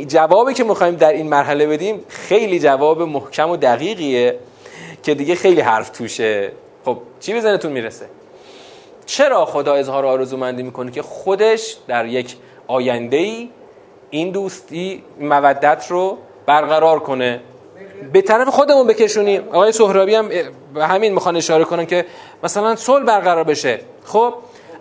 جوابی 0.07 0.53
که 0.53 0.63
می‌خوایم 0.63 0.95
در 0.95 1.13
این 1.13 1.29
مرحله 1.29 1.67
بدیم 1.67 2.05
خیلی 2.09 2.59
جواب 2.59 3.01
محکم 3.01 3.49
و 3.49 3.57
دقیقیه. 3.57 4.39
که 5.05 5.15
دیگه 5.15 5.35
خیلی 5.35 5.61
حرف 5.61 5.89
توشه. 5.89 6.51
خب 6.85 6.97
چی 7.19 7.33
به 7.33 7.41
ذهنتون 7.41 7.71
می‌رسه؟ 7.71 8.05
چرا 9.05 9.45
خدا 9.45 9.73
اظهار 9.73 10.05
آرزومندی 10.05 10.63
می‌کنه 10.63 10.91
که 10.91 11.01
خودش 11.01 11.77
در 11.87 12.05
یک 12.05 12.35
آینده 12.67 13.17
ای 13.17 13.49
این 14.09 14.31
دوستی 14.31 15.03
مودت 15.19 15.85
رو 15.89 16.17
برقرار 16.45 16.99
کنه؟ 16.99 17.41
به 18.13 18.21
طرف 18.21 18.47
خودمون 18.47 18.87
بکشونیم. 18.87 19.47
آقای 19.49 19.71
سهرابی 19.71 20.15
هم 20.15 20.29
به 20.73 20.87
همین 20.87 21.13
می‌خوان 21.13 21.35
اشاره 21.35 21.63
کنن 21.63 21.85
که 21.85 22.05
مثلا 22.43 22.75
صلح 22.75 23.05
برقرار 23.05 23.43
بشه. 23.43 23.79
خب 24.05 24.33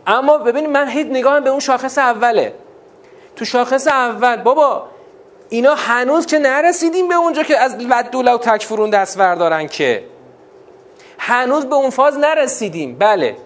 اما 0.07 0.39
ببینید 0.39 0.71
من 0.71 0.89
هیچ 0.89 1.07
نگاهم 1.11 1.45
به 1.45 1.51
اون 1.51 1.61
شاخص 1.61 1.99
اوله. 1.99 2.55
تو 3.37 3.45
شاخص 3.45 3.87
اول 3.87 4.37
بابا 4.37 4.83
اینا 5.49 5.75
هنوز 5.75 6.27
که 6.27 6.39
نرسیدیم 6.39 7.09
به 7.09 7.15
اونجا 7.15 7.43
که 7.43 7.59
از 7.59 7.77
ودوله 7.91 8.33
و 8.33 8.39
تکفرون 8.39 8.91
دست 8.91 9.19
بردارن 9.19 9.67
که. 9.67 10.14
هنوز 11.27 11.65
به 11.67 11.75
اون 11.75 11.91
فاز 11.91 12.19
نرسیدیم. 12.19 12.97
بله. 12.99 13.37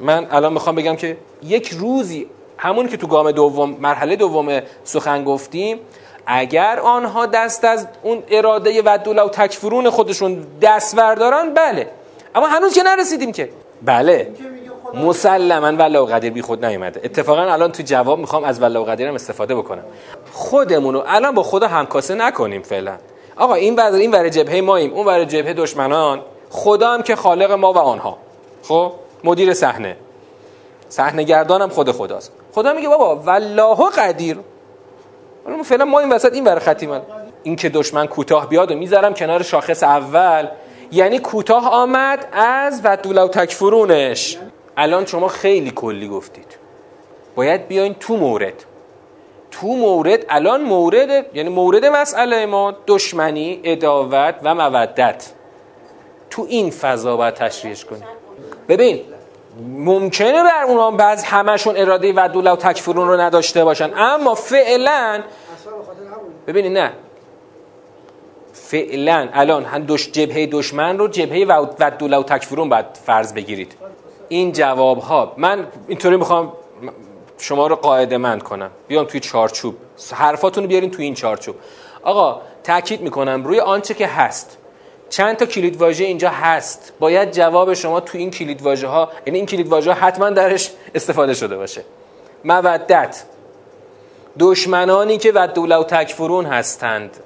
من 0.00 0.26
الان 0.30 0.52
می‌خوام 0.52 0.76
بگم 0.76 0.96
که 0.96 1.16
یک 1.42 1.68
روزی 1.68 2.26
همون 2.58 2.88
که 2.88 2.96
تو 2.96 3.06
گام 3.06 3.30
دوم 3.30 3.70
مرحله 3.80 4.16
دوم 4.16 4.60
سخن 4.84 5.24
گفتیم 5.24 5.80
اگر 6.26 6.80
آنها 6.80 7.26
دست 7.26 7.64
از 7.64 7.86
اون 8.02 8.22
اراده 8.30 8.82
و 8.82 8.98
دوله 9.04 9.22
و 9.22 9.28
تکفرون 9.28 9.90
خودشون 9.90 10.46
دست 10.62 10.96
بردارن 10.96 11.54
بله. 11.54 11.88
اما 12.34 12.46
هنوز 12.46 12.74
که 12.74 12.82
نرسیدیم 12.82 13.32
که. 13.32 13.48
بله. 13.82 14.32
مسلما 14.94 15.66
ولو 15.66 16.04
قدیر 16.04 16.32
بی 16.32 16.42
خود 16.42 16.64
نیومده. 16.64 17.00
اتفاقا 17.04 17.42
الان 17.42 17.72
تو 17.72 17.82
جواب 17.82 18.18
می‌خوام 18.18 18.44
از 18.44 18.62
ولو 18.62 18.84
قدیر 18.84 19.08
هم 19.08 19.14
استفاده 19.14 19.54
بکنم. 19.54 19.84
خودمونو 20.32 21.02
الان 21.06 21.34
با 21.34 21.42
خدا 21.42 21.68
همکاسه 21.68 22.14
نکنیم 22.14 22.62
فعلا. 22.62 22.96
آقا 23.36 23.54
این 23.54 23.76
ور 23.76 23.92
این 23.92 24.10
ور 24.10 24.28
جبهه 24.28 24.60
ماییم 24.60 24.92
اون 24.92 25.06
ور 25.06 25.24
جبهه 25.24 25.52
دشمنان. 25.52 26.20
خدا 26.54 26.90
هم 26.90 27.02
که 27.02 27.16
خالق 27.16 27.50
ما 27.50 27.72
و 27.72 27.78
آنها. 27.78 28.18
خب؟ 28.62 28.92
مدیر 29.24 29.54
صحنه. 29.54 29.96
صحنه 30.88 31.22
گردانم 31.22 31.68
خود 31.68 31.90
خداست. 31.90 32.32
خدا 32.54 32.72
میگه 32.72 32.88
بابا 32.88 33.16
والله 33.16 33.90
قدیر. 33.90 34.38
فعلا 35.64 35.84
ما 35.84 36.00
این 36.00 36.12
وسط 36.12 36.32
این 36.32 36.44
ور 36.44 36.58
خطی 36.58 36.88
این 37.42 37.56
که 37.56 37.68
دشمن 37.68 38.06
کوتاه 38.06 38.48
بیاد 38.48 38.70
و 38.70 38.74
می‌ذارم 38.74 39.14
کنار 39.14 39.42
شاخص 39.42 39.82
اول. 39.82 40.48
یعنی 40.92 41.18
کوتاه 41.18 41.70
آمد 41.70 42.26
از 42.32 42.80
و 42.84 42.88
و 42.88 43.28
تکفرونش. 43.28 44.38
الان 44.76 45.06
شما 45.06 45.28
خیلی 45.28 45.70
کلی 45.70 46.08
گفتید. 46.08 46.58
باید 47.34 47.68
بیاین 47.68 47.94
تو 47.94 48.16
مورد. 48.16 48.64
تو 49.50 49.66
مورد 49.66 50.26
الان 50.28 50.62
مورد 50.62 51.36
یعنی 51.36 51.48
مورد 51.48 51.84
مسئله 51.84 52.46
ما 52.46 52.74
دشمنی 52.86 53.60
اداوت 53.64 54.34
و 54.42 54.54
مودت. 54.54 55.33
تو 56.34 56.46
این 56.48 56.70
فضا 56.70 57.16
باید 57.16 57.34
تشریحش 57.34 57.84
کنیم 57.84 58.04
ببین 58.68 59.00
ممکنه 59.68 60.42
بر 60.42 60.64
اونا 60.68 60.90
بعض 60.90 61.24
همشون 61.24 61.76
اراده 61.76 62.12
و 62.16 62.28
دوله 62.28 62.50
و 62.50 62.56
تکفرون 62.56 63.08
رو 63.08 63.20
نداشته 63.20 63.64
باشن 63.64 63.90
اما 63.96 64.34
فعلا 64.34 65.22
ببینید 66.46 66.78
نه. 66.78 66.92
فعلا 68.52 69.28
الان 69.32 69.64
هم 69.64 69.84
دش 69.88 70.10
جبهه 70.10 70.46
دشمن 70.46 70.98
رو 70.98 71.08
جبهه 71.08 71.46
و 71.48 71.90
دوله 71.98 72.16
و 72.16 72.22
تکفرون 72.22 72.68
باید 72.68 72.86
فرض 73.06 73.34
بگیرید. 73.34 73.76
این 74.28 74.52
جواب 74.52 74.98
ها 74.98 75.34
من 75.36 75.66
اینطوری 75.88 76.16
می‌خوام 76.16 76.52
شما 77.38 77.66
رو 77.66 77.76
قاعده 77.76 78.18
مند 78.18 78.42
کنم. 78.42 78.70
بیام 78.88 79.04
توی 79.04 79.20
چارچوب. 79.20 79.74
حرفاتون 80.14 80.64
رو 80.64 80.68
بیارین 80.68 80.90
توی 80.90 81.04
این 81.04 81.14
چارچوب. 81.14 81.56
آقا 82.02 82.40
تاکید 82.64 83.00
می‌کنم 83.00 83.44
روی 83.44 83.60
آنچه 83.60 83.94
که 83.94 84.06
هست 84.06 84.58
چند 85.10 85.36
تا 85.36 85.46
کلید 85.46 85.76
واژه 85.76 86.04
اینجا 86.04 86.28
هست. 86.28 86.92
باید 87.00 87.32
جواب 87.32 87.74
شما 87.74 88.00
تو 88.00 88.18
این 88.18 88.30
کلید 88.30 88.62
واژه 88.62 88.86
ها 88.86 89.08
یعنی 89.26 89.38
این 89.38 89.46
کلید 89.46 89.68
واژه 89.68 89.92
ها 89.92 90.06
حتما 90.06 90.30
درش 90.30 90.70
استفاده 90.94 91.34
شده 91.34 91.56
باشه. 91.56 91.82
مودت. 92.44 93.24
دشمنانی 94.38 95.18
که 95.18 95.32
و 95.32 95.46
دوله 95.46 95.76
و 95.76 95.84
تکفرون 95.84 96.46
هستند. 96.46 97.16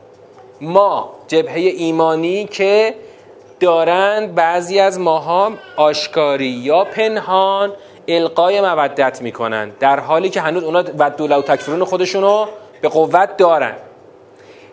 ما 0.60 1.12
جبهه 1.28 1.56
ایمانی 1.56 2.44
که 2.44 2.94
دارند 3.60 4.34
بعضی 4.34 4.80
از 4.80 5.00
ماها 5.00 5.52
آشکاری 5.76 6.46
یا 6.46 6.84
پنهان 6.84 7.72
القای 8.08 8.60
مودت 8.60 9.22
می‌کنن 9.22 9.70
در 9.80 10.00
حالی 10.00 10.30
که 10.30 10.40
هنوز 10.40 10.64
اونا 10.64 10.84
و 10.98 11.10
دوله 11.10 11.36
و 11.36 11.42
تکفرون 11.42 11.84
خودشونو 11.84 12.46
به 12.80 12.88
قوت 12.88 13.36
دارن. 13.36 13.74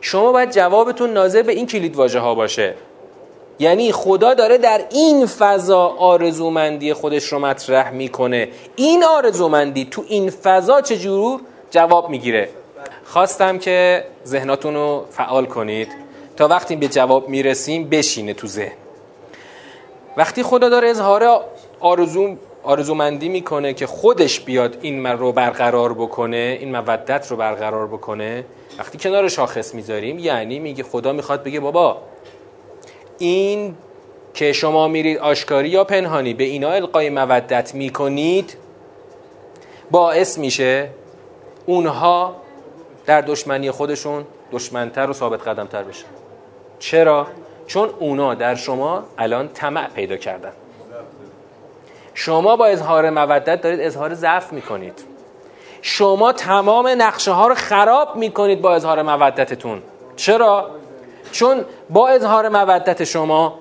شما 0.01 0.31
باید 0.31 0.51
جوابتون 0.51 1.13
ناظر 1.13 1.41
به 1.41 1.51
این 1.53 1.67
کلید 1.67 1.95
واژه 1.95 2.19
ها 2.19 2.35
باشه. 2.35 2.73
یعنی 3.59 3.91
خدا 3.91 4.33
داره 4.33 4.57
در 4.57 4.81
این 4.91 5.25
فضا 5.25 5.87
آرزومندی 5.87 6.93
خودش 6.93 7.25
رو 7.25 7.39
مطرح 7.39 7.91
می‌کنه. 7.91 8.49
این 8.75 9.03
آرزومندی 9.03 9.85
تو 9.85 10.03
این 10.07 10.29
فضا 10.29 10.81
چجور 10.81 11.39
جواب 11.71 12.09
می‌گیره. 12.09 12.49
خواستم 13.05 13.57
که 13.57 14.05
ذهناتون 14.25 14.73
رو 14.73 15.05
فعال 15.11 15.45
کنید. 15.45 15.87
تا 16.37 16.47
وقتی 16.47 16.75
به 16.75 16.87
جواب 16.87 17.29
می‌رسیم 17.29 17.89
بشینه 17.89 18.33
تو 18.33 18.47
ذهن. 18.47 18.71
وقتی 20.17 20.43
خدا 20.43 20.69
داره 20.69 20.89
اظهار 20.89 21.41
آرزو 21.79 22.35
آرزومندی 22.63 23.29
می‌کنه 23.29 23.73
که 23.73 23.87
خودش 23.87 24.39
بیاد 24.39 24.77
این 24.81 25.05
رو 25.05 25.31
برقرار 25.31 25.93
بکنه 25.93 26.57
این 26.59 26.77
مودت 26.77 27.27
رو 27.31 27.37
برقرار 27.37 27.87
بکنه 27.87 28.45
وقتی 28.79 28.97
کنار 28.97 29.29
شاخص 29.29 29.73
می‌ذاریم 29.75 30.19
یعنی 30.19 30.59
میگه 30.59 30.83
خدا 30.83 31.13
می‌خواد 31.13 31.43
بگه 31.43 31.59
بابا 31.59 31.97
این 33.17 33.75
که 34.33 34.53
شما 34.53 34.87
میرید 34.87 35.17
آشکاری 35.17 35.69
یا 35.69 35.83
پنهانی 35.83 36.33
به 36.33 36.43
اینا 36.43 36.71
القای 36.71 37.09
مودت 37.09 37.75
می‌کنید 37.75 38.57
باعث 39.91 40.37
میشه 40.37 40.89
اونها 41.65 42.35
در 43.05 43.21
دشمنی 43.21 43.71
خودشون 43.71 44.25
دشمنتر 44.51 45.09
و 45.09 45.13
ثابت 45.13 45.47
قدمتر 45.47 45.83
بشن 45.83 46.07
چرا؟ 46.79 47.27
چون 47.67 47.89
اونا 47.99 48.33
در 48.33 48.55
شما 48.55 49.03
الان 49.17 49.47
طمع 49.47 49.87
پیدا 49.87 50.17
کردن 50.17 50.51
شما 52.13 52.55
با 52.55 52.65
اظهار 52.65 53.09
مودت 53.09 53.61
دارید 53.61 53.79
اظهار 53.79 54.13
ضعف 54.13 54.53
می‌کنید 54.53 55.03
شما 55.81 56.33
تمام 56.33 56.87
نقشه 56.97 57.31
ها 57.31 57.47
رو 57.47 57.55
خراب 57.55 58.15
می‌کنید 58.15 58.61
با 58.61 58.75
اظهار 58.75 59.01
مودتتون 59.01 59.81
چرا؟ 60.15 60.69
چون 61.35 61.65
با 61.89 62.07
اظهار 62.07 62.49
مودت 62.49 63.03
شما 63.03 63.59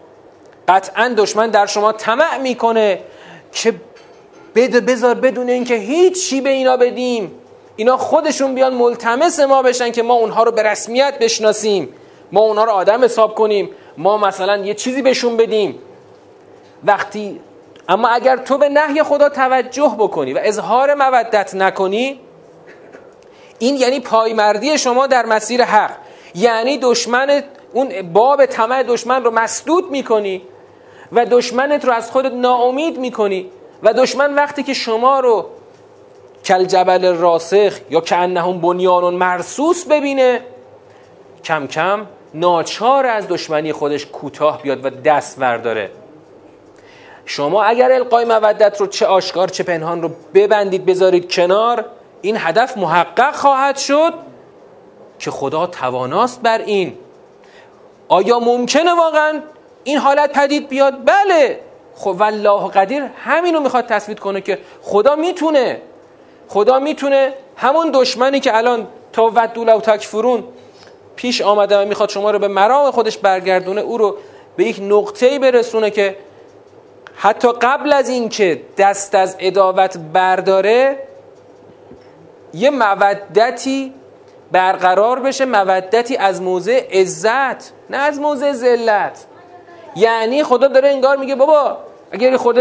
قطعا 0.69 1.15
دشمن 1.17 1.51
در 1.51 1.67
شما 1.67 1.93
طمع 1.93 2.39
می‌کنه 2.39 3.01
که 3.53 3.75
بده 4.55 4.81
بذار 4.81 5.15
بدون 5.15 5.49
اینکه 5.49 5.75
هیچی 5.75 6.41
به 6.41 6.51
اینا 6.51 6.77
بدیم. 6.77 7.33
اینا 7.77 7.97
خودشون 7.97 8.55
بیان 8.55 8.75
ملتمس 8.75 9.41
ما 9.41 9.63
بشن 9.63 9.93
که 9.93 10.03
ما 10.03 10.15
اونها 10.15 10.43
رو 10.43 10.51
به 10.51 10.63
رسمیت 10.63 11.19
بشناسیم. 11.19 11.89
ما 12.33 12.41
اونها 12.41 12.65
رو 12.65 12.71
آدم 12.71 13.05
حساب 13.05 13.35
کنیم. 13.35 13.71
ما 13.99 14.19
مثلا 14.19 14.57
یه 14.57 14.75
چیزی 14.75 15.03
بهشون 15.03 15.37
بدیم. 15.37 15.79
وقتی 16.85 17.41
اما 17.89 18.09
اگر 18.09 18.37
تو 18.37 18.59
به 18.59 18.69
نهی 18.69 19.03
خدا 19.03 19.29
توجه 19.29 19.97
بکنی 19.99 20.33
و 20.33 20.41
اظهار 20.43 20.95
مودت 20.95 21.55
نکنی 21.55 22.21
این 23.59 23.77
یعنی 23.77 24.01
پایمردی 24.01 24.79
شما 24.79 25.07
در 25.07 25.27
مسیر 25.27 25.65
حق. 25.65 25.91
یعنی 26.35 26.79
دشمن 26.79 27.43
اون 27.75 28.13
باب 28.13 28.47
طمع 28.47 28.83
دشمن 28.83 29.25
رو 29.25 29.31
مسدود 29.31 29.91
می‌کنی 29.91 30.43
و 31.13 31.27
دشمنت 31.27 31.85
رو 31.85 31.93
از 31.93 32.11
خودت 32.11 32.33
ناامید 32.33 32.99
می‌کنی 32.99 33.51
و 33.83 33.93
دشمن 33.93 34.35
وقتی 34.35 34.63
که 34.63 34.75
شما 34.75 35.21
رو 35.21 35.47
کل 36.45 36.65
جبل 36.65 37.17
راسخ 37.17 37.79
یا 37.91 38.01
که 38.01 38.17
انهم 38.17 38.61
بنیان 38.61 39.15
مرسوس 39.15 39.85
ببینه 39.85 40.41
کم 41.45 41.67
کم 41.67 42.07
ناچار 42.35 43.07
از 43.07 43.29
دشمنی 43.29 43.73
خودش 43.73 44.07
کوتاه 44.07 44.63
بیاد 44.63 44.85
و 44.85 44.91
دست 44.91 45.39
ورداره 45.39 45.91
شما 47.27 47.63
اگر 47.63 47.93
القای 47.93 48.25
مودت 48.25 48.81
رو 48.81 48.87
چه 48.87 49.07
آشکار 49.07 49.49
چه 49.49 49.63
پنهان 49.63 50.03
رو 50.03 50.11
ببندید 50.35 50.87
بذارید 50.87 51.33
کنار 51.33 51.85
این 52.23 52.37
هدف 52.39 52.77
محقق 52.79 53.35
خواهد 53.35 53.77
شد 53.77 54.15
که 55.19 55.31
خدا 55.31 55.67
تواناست 55.67 56.43
بر 56.43 56.59
این 56.59 56.99
آیا 58.15 58.39
ممکنه 58.39 58.95
واقعا 58.95 59.41
این 59.85 59.99
حالت 59.99 60.33
پدید 60.33 60.69
بیاد؟ 60.69 61.05
بله. 61.05 61.61
خب 61.95 62.17
والله 62.19 62.69
قدیر 62.71 63.03
همینو 63.25 63.61
می‌خواد 63.61 63.87
تثبیت 63.87 64.21
کنه 64.21 64.41
که 64.41 64.59
خدا 64.83 65.17
می‌تونه. 65.17 65.83
خدا 66.49 66.79
می‌تونه 66.79 67.33
همون 67.57 67.91
دشمنی 67.95 68.41
که 68.41 68.57
الان 68.57 68.87
تا 69.13 69.33
ودول 69.35 69.75
و 69.75 69.81
تکفرون 69.81 70.45
پیش 71.17 71.43
آمده 71.43 71.79
و 71.79 71.85
می‌خواد 71.89 72.09
شما 72.09 72.31
رو 72.31 72.39
به 72.39 72.49
مرام 72.49 72.91
خودش 72.91 73.19
برگردونه 73.19 73.81
او 73.81 73.99
رو 73.99 74.17
به 74.57 74.65
یک 74.65 74.79
نقطه‌ای 74.83 75.39
برسونه 75.39 75.91
که 75.91 76.17
حتی 77.17 77.49
قبل 77.53 77.93
از 77.93 78.09
اینکه 78.09 78.63
دست 78.79 79.15
از 79.15 79.37
اداوت 79.39 79.99
برداره 80.13 80.99
یه 82.55 82.71
مودتی 82.71 83.95
برقرار 84.53 85.21
بشه 85.21 85.45
مودتی 85.45 86.17
از 86.17 86.43
موضع 86.43 87.01
عزت 87.01 87.74
نه 87.91 87.97
از 87.97 88.21
موضع 88.21 88.53
ذلت. 88.53 89.25
یعنی 89.97 90.45
خدا 90.45 90.69
داره 90.69 90.89
انگار 90.89 91.17
میگه 91.17 91.35
بابا 91.35 91.77
اگر 92.13 92.37
خود 92.37 92.59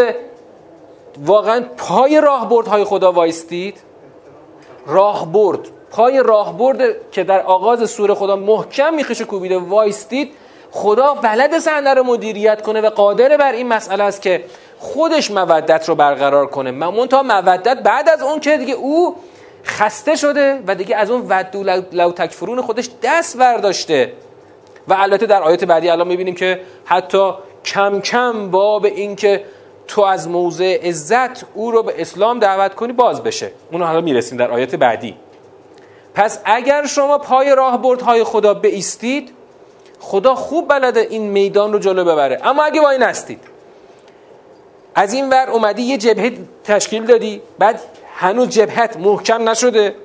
واقعا 1.18 1.66
پای 1.78 2.22
راه 2.22 2.66
های 2.68 2.84
خدا 2.84 3.12
وایستید 3.12 3.78
راه 4.88 5.32
برد 5.32 5.60
پای 5.92 6.24
راهبرد 6.24 7.12
که 7.12 7.24
در 7.24 7.42
آغاز 7.42 7.90
سوره 7.90 8.14
خدا 8.14 8.36
محکم 8.36 8.94
میخش 8.94 9.22
کوبیده 9.22 9.58
وایستید 9.58 10.32
خدا 10.72 11.14
بلد 11.14 11.60
صحنه 11.60 11.94
رو 11.94 12.04
مدیریت 12.04 12.62
کنه 12.62 12.82
و 12.82 12.90
قادر 12.90 13.38
بر 13.38 13.52
این 13.52 13.68
مسئله 13.68 14.04
است 14.04 14.22
که 14.22 14.46
خودش 14.80 15.32
مودت 15.32 15.90
رو 15.90 15.96
برقرار 15.96 16.48
کنه. 16.48 16.72
منتها 16.72 17.24
مودت 17.24 17.78
بعد 17.84 18.10
از 18.10 18.22
اون 18.22 18.40
که 18.40 18.58
دیگه 18.58 18.74
او 18.74 19.16
خسته 19.66 20.16
شده 20.16 20.64
و 20.68 20.76
دیگه 20.76 20.96
از 20.96 21.12
اون 21.12 21.26
ودو 21.30 21.64
لو 21.92 22.12
تکفرون 22.12 22.62
خودش 22.62 22.90
دست 23.04 23.38
برداشته. 23.38 24.14
و 24.88 24.94
البته 24.94 25.26
در 25.26 25.44
آیات 25.44 25.64
بعدی 25.64 25.90
الان 25.90 26.08
می‌بینیم 26.08 26.36
که 26.36 26.60
حتی 26.86 27.32
کم 27.66 28.02
کم 28.02 28.52
باب 28.52 28.86
این 28.86 29.16
که 29.16 29.46
تو 29.88 30.02
از 30.02 30.30
موضع 30.30 30.88
عزت 30.88 31.46
او 31.54 31.72
رو 31.72 31.84
به 31.84 32.02
اسلام 32.02 32.40
دعوت 32.40 32.76
کنی 32.76 32.94
باز 32.94 33.24
بشه. 33.24 33.52
اونو 33.72 33.86
حالا 33.86 34.02
می‌رسیم 34.02 34.38
در 34.38 34.52
آیات 34.52 34.76
بعدی. 34.76 35.16
پس 36.14 36.40
اگر 36.46 36.86
شما 36.86 37.18
پای 37.18 37.56
راهبردهای 37.56 38.24
خدا 38.24 38.54
بیستید 38.54 39.32
خدا 40.00 40.36
خوب 40.36 40.68
بلده 40.68 41.00
این 41.00 41.22
میدان 41.22 41.74
رو 41.74 41.80
جلو 41.80 42.06
ببره. 42.06 42.40
اما 42.44 42.64
اگه 42.64 42.82
با 42.82 42.90
این 42.90 43.04
هستید 43.04 43.40
از 44.96 45.14
این 45.14 45.30
ور 45.30 45.50
اومدی 45.50 45.82
یه 45.82 45.98
جبهه 45.98 46.32
تشکیل 46.64 47.06
دادی 47.06 47.42
بعد 47.60 47.80
هنوز 48.16 48.50
جبهت 48.50 48.98
محکم 48.98 49.50
نشده. 49.50 49.96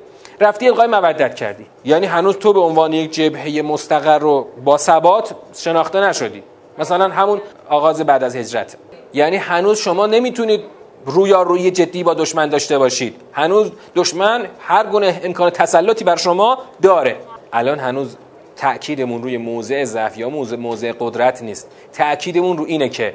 رفتی 0.41 0.69
القای 0.69 0.87
مودت 0.87 1.35
کردی. 1.35 1.67
یعنی 1.85 2.07
هنوز 2.07 2.37
تو 2.39 2.53
به 2.53 2.61
عنوان 2.61 2.93
یک 2.93 3.13
جبهه 3.13 3.63
مستقر 3.63 4.19
رو 4.19 4.47
با 4.65 4.77
ثبات 4.77 5.35
شناخته 5.55 6.01
نشدی. 6.01 6.43
مثلا 6.79 7.09
همون 7.09 7.41
آغاز 7.69 8.01
بعد 8.01 8.23
از 8.23 8.37
هجرت. 8.37 8.77
یعنی 9.15 9.37
هنوز 9.37 9.79
شما 9.79 10.07
نمی‌تونید 10.07 10.61
روی 11.07 11.71
جدی 11.71 12.03
با 12.03 12.15
دشمن 12.15 12.49
داشته 12.49 12.79
باشید. 12.79 13.17
هنوز 13.33 13.71
دشمن 13.95 14.47
هر 14.61 14.87
گونه 14.87 15.21
امکان 15.25 15.51
تسلطی 15.51 16.05
بر 16.05 16.17
شما 16.17 16.59
داره. 16.83 17.17
الان 17.53 17.79
هنوز 17.79 18.17
تأکیدمون 18.57 19.23
روی 19.23 19.37
موضع 19.37 19.85
ضعف 19.85 20.19
یا 20.19 20.31
موضع 20.31 20.57
موضع 20.57 20.93
قدرت 21.01 21.43
نیست. 21.43 21.71
تأکیدمون 21.93 22.59
رو 22.59 22.65
اینه 22.65 22.89
که 22.89 23.15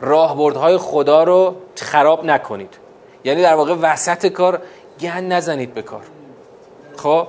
راهبردهای 0.00 0.76
خدا 0.76 1.24
رو 1.24 1.54
خراب 1.76 2.24
نکنید. 2.24 2.74
یعنی 3.24 3.42
در 3.42 3.54
واقع 3.54 3.74
وسط 3.74 4.26
کار 4.26 4.62
گند 5.00 5.32
نزنید 5.32 5.74
به 5.74 5.82
کار. 5.82 6.02
خب 7.02 7.26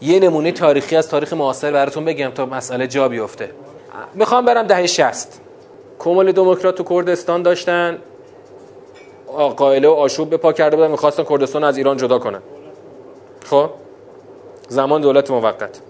یه 0.00 0.20
نمونه 0.20 0.52
تاریخی 0.52 0.96
از 0.96 1.08
تاریخ 1.08 1.32
معاصر 1.32 1.72
براتون 1.72 2.04
بگم 2.04 2.30
تا 2.30 2.46
مسئله 2.46 2.86
جا 2.86 3.08
بیفته. 3.08 3.50
می‌خوام 4.14 4.44
برم 4.44 4.66
دهه 4.66 4.86
60 4.86 5.40
کمال 5.98 6.32
دموکرات 6.32 6.74
تو 6.74 6.84
کردستان 6.84 7.42
داشتن. 7.42 7.98
قائله 9.56 9.88
و 9.88 9.92
آشوب 9.92 10.30
به 10.30 10.36
پا 10.36 10.52
کرده 10.52 10.76
بودن 10.76 10.90
می‌خواستن 10.90 11.24
کردستان 11.24 11.64
از 11.64 11.76
ایران 11.76 11.96
جدا 11.96 12.18
کنن. 12.18 12.42
خب؟ 13.44 13.70
زمان 14.68 15.00
دولت 15.00 15.30
موقت. 15.30 15.80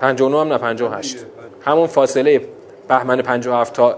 59 0.00 0.40
هم 0.40 0.48
نه 0.48 0.58
58 0.58 1.16
همون 1.64 1.86
فاصله 1.86 2.40
بهمن 2.88 3.22
57 3.22 3.74
تا 3.74 3.96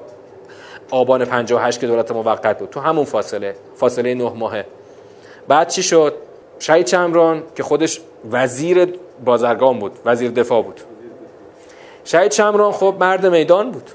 آبان 0.90 1.24
58 1.24 1.80
که 1.80 1.86
دولت 1.86 2.12
موقت 2.12 2.58
بود. 2.58 2.70
تو 2.70 2.80
همون 2.80 3.04
فاصله 3.04 3.54
فاصله 3.76 4.14
9 4.14 4.32
ماهه. 4.32 4.66
بعد 5.48 5.68
چی 5.68 5.82
شد؟ 5.82 6.14
شهید 6.60 6.86
چمران 6.86 7.42
که 7.56 7.62
خودش 7.62 8.00
وزیر 8.30 8.88
بازرگان 9.24 9.78
بود 9.78 9.92
وزیر 10.04 10.30
دفاع 10.30 10.62
بود. 10.62 10.80
شهید 12.04 12.30
چمران 12.30 12.72
خب 12.72 12.94
مرد 13.00 13.26
میدان 13.26 13.70
بود. 13.70 13.90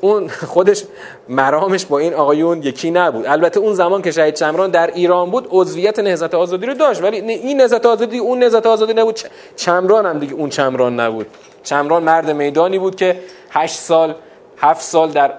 اون 0.00 0.28
خودش 0.54 0.84
مرامش 1.28 1.86
با 1.86 1.98
این 1.98 2.14
آقایون 2.14 2.62
یکی 2.62 2.90
نبود. 2.90 3.26
البته 3.26 3.60
اون 3.60 3.74
زمان 3.74 4.02
که 4.02 4.10
شهید 4.10 4.34
چمران 4.34 4.70
در 4.70 4.86
ایران 4.86 5.30
بود 5.30 5.48
عضویت 5.50 5.98
نهضت 5.98 6.34
آزادی 6.34 6.66
رو 6.66 6.74
داشت. 6.74 7.02
ولی 7.02 7.16
این 7.16 7.60
نهضت 7.60 7.86
آزادی 7.86 8.18
اون 8.18 8.38
نهضت 8.38 8.66
آزادی 8.66 8.94
نبود. 8.94 9.20
چمران 9.56 10.06
هم 10.06 10.18
دیگه 10.18 10.34
اون 10.34 10.48
چمران 10.48 11.00
نبود. 11.00 11.26
چمران 11.62 12.02
مرد 12.02 12.30
میدانی 12.30 12.78
بود 12.78 12.96
که 12.96 13.20
هشت 13.50 13.76
سال 13.76 14.14
هفت 14.58 14.82
سال 14.82 15.10
در 15.10 15.32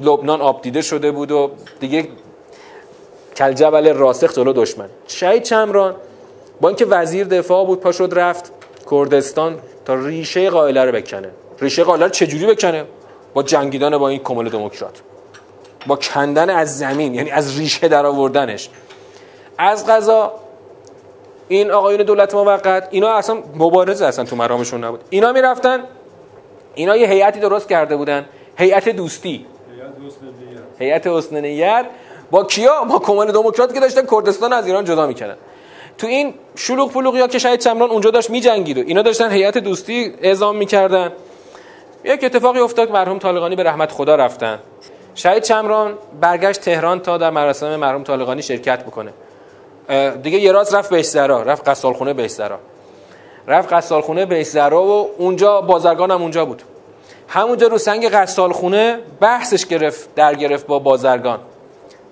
لبنان 0.00 0.40
آب 0.40 0.62
دیده 0.62 0.82
شده 0.82 1.10
بود 1.10 1.32
و 1.32 1.50
دیگه 1.80 2.08
کلجبل 3.36 3.94
راسخ 3.94 4.32
جلو 4.32 4.52
دشمن. 4.52 4.88
شهید 5.08 5.42
چمران 5.42 5.94
با 6.60 6.68
اینکه 6.68 6.84
وزیر 6.86 7.26
دفاع 7.26 7.66
بود 7.66 7.80
پا 7.80 7.92
شد 7.92 8.12
رفت 8.12 8.52
کردستان 8.90 9.58
تا 9.84 9.94
ریشه 9.94 10.50
قائله 10.50 10.84
رو 10.84 10.92
بکنه. 10.92 11.30
ریشه 11.60 11.84
قائله 11.84 12.04
رو 12.04 12.10
چجوری 12.10 12.46
بکنه؟ 12.46 12.84
با 13.34 13.42
جنگیدن 13.42 13.98
با 13.98 14.08
این 14.08 14.20
کمال 14.22 14.48
دموکرات. 14.48 15.00
با 15.86 15.96
کندن 15.96 16.50
از 16.50 16.78
زمین 16.78 17.14
یعنی 17.14 17.30
از 17.30 17.58
ریشه 17.58 17.88
در 17.88 18.06
آوردنش. 18.06 18.68
از 19.58 19.86
غذا 19.86 20.32
این 21.48 21.70
آقایون 21.70 22.02
دولت 22.02 22.34
موقت 22.34 22.88
اینا 22.90 23.12
اصلا 23.12 23.38
مبارزه 23.56 24.06
اصلا 24.06 24.24
تو 24.24 24.36
مرامشون 24.36 24.84
نبود. 24.84 25.00
اینا 25.10 25.32
می‌رفتن 25.32 25.80
اینا 26.74 26.96
یه 26.96 27.08
هیئتی 27.08 27.40
درست 27.40 27.68
کرده 27.68 27.96
بودن. 27.96 28.24
هیئت 28.56 28.88
دوستی. 28.88 29.46
هیئت 30.78 31.06
حسن 31.06 31.36
با 32.32 32.44
کیا؟ 32.44 32.84
با 32.84 32.98
کمال 32.98 33.32
دموکرات 33.32 33.74
که 33.74 33.80
داشتن 33.80 34.06
کردستان 34.10 34.52
از 34.52 34.66
ایران 34.66 34.84
جدا 34.84 35.06
می‌کنن 35.06 35.36
تو 35.98 36.06
این 36.06 36.34
شلوغ 36.54 36.92
پلوغ 36.92 37.16
یا 37.16 37.26
که 37.26 37.38
شاید 37.38 37.60
چمران 37.60 37.90
اونجا 37.90 38.10
داشت 38.10 38.30
میجنگید 38.30 38.78
و 38.78 38.80
اینا 38.86 39.02
داشتن 39.02 39.30
هیئت 39.30 39.58
دوستی 39.58 40.14
اعزام 40.22 40.56
می‌کردن. 40.56 41.12
یک 42.04 42.24
اتفاقی 42.24 42.58
افتاد 42.58 42.86
که 42.86 42.92
مرحوم 42.92 43.18
طالقانی 43.18 43.56
به 43.56 43.62
رحمت 43.62 43.92
خدا 43.92 44.16
رفتن. 44.16 44.58
شهید 45.14 45.42
چمران 45.42 45.94
برگشت 46.20 46.60
تهران 46.60 47.00
تا 47.00 47.18
در 47.18 47.30
مراسم 47.30 47.76
مرحوم 47.76 48.02
طالقانی 48.02 48.42
شرکت 48.42 48.84
بکنه. 48.84 49.12
دیگه 50.22 50.38
یه 50.38 50.52
راست 50.52 50.74
رفت 50.74 50.90
بهشترا 50.90 51.42
رفت 51.42 51.68
قصالخونه 51.68 52.12
بهشترا 52.12 52.58
رفت 53.48 53.72
قصالخونه 53.72 54.26
بهشترا 54.26 54.82
و 54.82 55.10
اونجا 55.18 55.60
بازرگان 55.60 56.10
هم 56.10 56.22
اونجا 56.22 56.44
بود. 56.44 56.62
همونجا 57.28 57.66
رو 57.66 57.78
سنگ 57.78 58.08
قصالخونه 58.08 58.98
بحثش 59.20 59.66
گرفت 59.66 60.14
در 60.14 60.34
گرفت 60.34 60.66
با 60.66 60.78
بازرگان. 60.78 61.38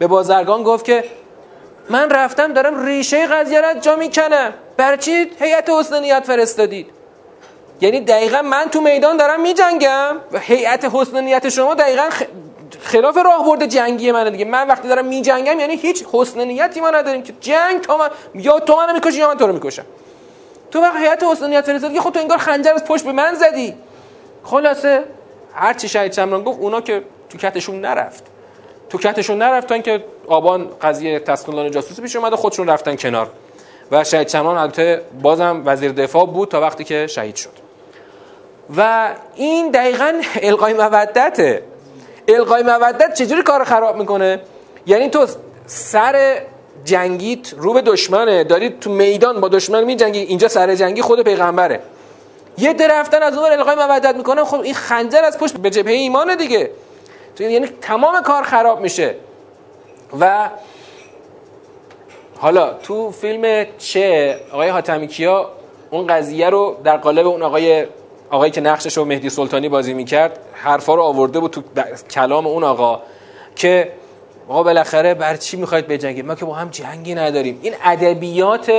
به 0.00 0.06
بازرگان 0.06 0.62
گفت 0.62 0.84
که 0.84 1.04
من 1.90 2.10
رفتم 2.10 2.52
دارم 2.52 2.86
ریشه 2.86 3.26
قضیه 3.26 3.60
را 3.60 3.74
جا 3.74 3.96
می‌کنم. 3.96 4.54
برای 4.76 4.98
چی 4.98 5.30
هیئت 5.40 5.70
حسن 5.70 6.00
نیت 6.00 6.24
فرستادید؟ 6.26 6.86
یعنی 7.80 8.00
دقیقا 8.00 8.42
من 8.42 8.64
تو 8.64 8.80
میدان 8.80 9.16
دارم 9.16 9.40
میجنگم؟ 9.40 10.16
و 10.32 10.38
هیئت 10.38 10.84
حسن 10.92 11.24
نیت 11.24 11.48
شما 11.48 11.74
دقیقا 11.74 12.08
خلاف 12.80 13.16
راهبرد 13.16 13.66
جنگی 13.66 14.12
منه 14.12 14.30
دیگه. 14.30 14.44
من 14.44 14.68
وقتی 14.68 14.88
دارم 14.88 15.04
میجنگم 15.04 15.60
یعنی 15.60 15.76
هیچ 15.76 16.04
حسن 16.12 16.44
نیتی 16.44 16.80
ما 16.80 16.90
نداریم 16.90 17.22
که 17.22 17.32
جنگ 17.40 17.80
تا 17.80 17.96
من 17.96 18.08
یا 18.34 18.60
تو 18.60 18.76
منو 18.76 18.92
می‌کشی 18.92 19.18
یا 19.18 19.28
من 19.28 19.36
تو 19.36 19.46
رو 19.46 19.52
می‌کشم. 19.52 19.84
تو 20.70 20.80
وقتی 20.80 20.98
هیئت 20.98 21.22
حسن 21.22 21.50
نیت 21.50 21.66
فرستادی 21.66 22.00
خود 22.00 22.14
تو 22.14 22.20
انگار 22.20 22.38
خنجر 22.38 22.74
از 22.74 22.84
پشت 22.84 23.04
به 23.04 23.12
من 23.12 23.34
زدی. 23.34 23.74
خلاصه 24.44 25.04
هر 25.54 25.72
چی 25.72 25.88
شهید 25.88 26.12
چمران 26.12 26.44
گفت 26.44 26.60
اونا 26.60 26.80
که 26.80 27.02
تو 27.28 27.38
کتشون 27.38 27.80
نرفت. 27.80 28.29
تو 28.90 28.98
کتشون 28.98 29.38
نرفتن 29.38 29.82
که 29.82 30.04
آبان 30.26 30.70
قضیه 30.82 31.18
تسخیران 31.18 31.70
جاسوسی 31.70 32.02
پیش 32.02 32.16
اومده 32.16 32.36
خودشون 32.36 32.68
رفتن 32.68 32.96
کنار. 32.96 33.30
و 33.90 34.04
شهید 34.04 34.26
چمران 34.26 34.58
البته 34.58 35.02
بازم 35.22 35.62
وزیر 35.64 35.92
دفاع 35.92 36.26
بود 36.26 36.48
تا 36.48 36.60
وقتی 36.60 36.84
که 36.84 37.06
شهید 37.06 37.36
شد. 37.36 37.50
و 38.76 39.10
این 39.34 39.70
دقیقا 39.70 40.12
القای 40.42 40.72
مودته. 40.72 41.62
القای 42.28 42.62
مودت 42.62 43.14
چجوری 43.14 43.42
کار 43.42 43.64
خراب 43.64 43.96
می‌کنه؟ 43.96 44.40
یعنی 44.86 45.08
تو 45.08 45.26
سر 45.66 46.42
جنگیت 46.84 47.54
رو 47.56 47.72
به 47.72 47.82
دشمنه. 47.82 48.44
داری 48.44 48.70
تو 48.70 48.90
میدان 48.90 49.40
با 49.40 49.48
دشمن 49.48 49.84
میجنگی 49.84 50.18
اینجا 50.18 50.48
سر 50.48 50.74
جنگی 50.74 51.02
خود 51.02 51.24
پیغمبره. 51.24 51.80
یه 52.58 52.72
درفتن 52.72 53.22
از 53.22 53.38
اون 53.38 53.52
القای 53.52 53.74
مودت 53.74 54.14
می‌کنه 54.14 54.44
خب 54.44 54.60
این 54.60 54.74
خنجر 54.74 55.24
از 55.24 55.38
پشت 55.38 55.56
به 55.56 55.70
جبهه 55.70 55.94
ایمانه 55.94 56.36
دیگه. 56.36 56.70
یعنی 57.38 57.66
تمام 57.66 58.22
کار 58.22 58.42
خراب 58.42 58.80
میشه. 58.80 59.14
و 60.20 60.50
حالا 62.38 62.74
تو 62.74 63.10
فیلم 63.10 63.66
چه 63.78 64.36
آقای 64.52 64.68
حاتمی 64.68 65.06
کیا 65.06 65.50
اون 65.90 66.06
قضیه 66.06 66.50
رو 66.50 66.76
در 66.84 66.96
قالب 66.96 67.26
اون 67.26 67.42
آقای 67.42 67.86
آقایی 68.30 68.52
که 68.52 68.60
نقشش 68.60 68.96
رو 68.96 69.04
مهدی 69.04 69.30
سلطانی 69.30 69.68
بازی 69.68 69.94
می‌کرد 69.94 70.38
حرفا 70.52 70.94
رو 70.94 71.02
آورده 71.02 71.40
بود 71.40 71.50
تو 71.50 71.62
کلام 72.10 72.46
اون 72.46 72.64
آقا 72.64 73.00
که 73.56 73.92
آقا 74.48 74.62
بالاخره 74.62 75.14
بر 75.14 75.36
چی 75.36 75.56
می‌خواید 75.56 75.86
بجنگید؟ 75.86 76.26
ما 76.26 76.34
که 76.34 76.44
با 76.44 76.54
هم 76.54 76.68
جنگی 76.68 77.14
نداریم. 77.14 77.60
این 77.62 77.74
ادبیات 77.84 78.72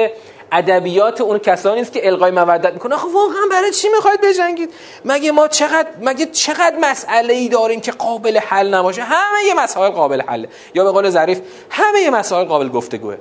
ادبیات 0.51 1.21
اون 1.21 1.37
کسانی 1.37 1.81
است 1.81 1.93
که 1.93 2.07
القای 2.07 2.31
مودت 2.31 2.73
می‌کنه. 2.73 2.95
آخه 2.95 3.07
واقعا 3.13 3.41
برای 3.51 3.71
چی 3.71 3.89
می‌خواید 3.89 4.21
بجنگید؟ 4.21 4.73
مگه 5.05 5.31
ما 5.31 5.47
چقدر 5.47 5.87
مگه 6.01 6.25
چقدر 6.25 6.75
مسئله 6.81 7.33
ای 7.33 7.49
داریم 7.49 7.81
که 7.81 7.91
قابل 7.91 8.37
حل 8.37 8.73
نباشه؟ 8.73 9.01
همه 9.01 9.45
یه 9.47 9.53
مسائل 9.53 9.91
قابل 9.91 10.21
حله. 10.21 10.49
یا 10.75 10.83
به 10.83 10.91
قول 10.91 11.09
ظریف 11.09 11.41
همه 11.69 11.99
یه 11.99 12.09
مسائل 12.09 12.45
قابل 12.45 12.69
گفتگوه. 12.69 13.17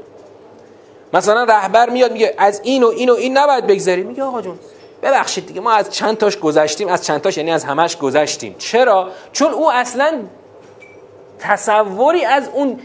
مثلا 1.12 1.44
رهبر 1.44 1.90
میاد 1.90 2.12
میگه 2.12 2.34
از 2.38 2.60
این 2.64 2.82
و 2.82 2.88
این 2.88 3.10
و 3.10 3.14
این 3.14 3.38
نباید 3.38 3.66
بگذاریم 3.66 4.06
میگه 4.06 4.22
آقا 4.22 4.42
جون 4.42 4.58
ببخشید 5.02 5.46
دیگه 5.46 5.60
ما 5.60 5.72
از 5.72 5.90
چند 5.90 6.18
تاش 6.18 6.38
گذشتیم 6.38 6.88
از 6.88 7.04
چند 7.06 7.20
تاش 7.20 7.36
یعنی 7.36 7.52
از 7.52 7.64
همش 7.64 7.96
گذشتیم. 7.96 8.54
چرا؟ 8.58 9.08
چون 9.32 9.52
او 9.52 9.72
اصلا 9.72 10.18
تصوری 11.38 12.24
از 12.24 12.48
اون 12.54 12.80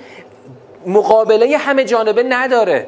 مقابله 0.85 1.57
همه 1.57 1.83
جانبه 1.83 2.23
نداره. 2.23 2.87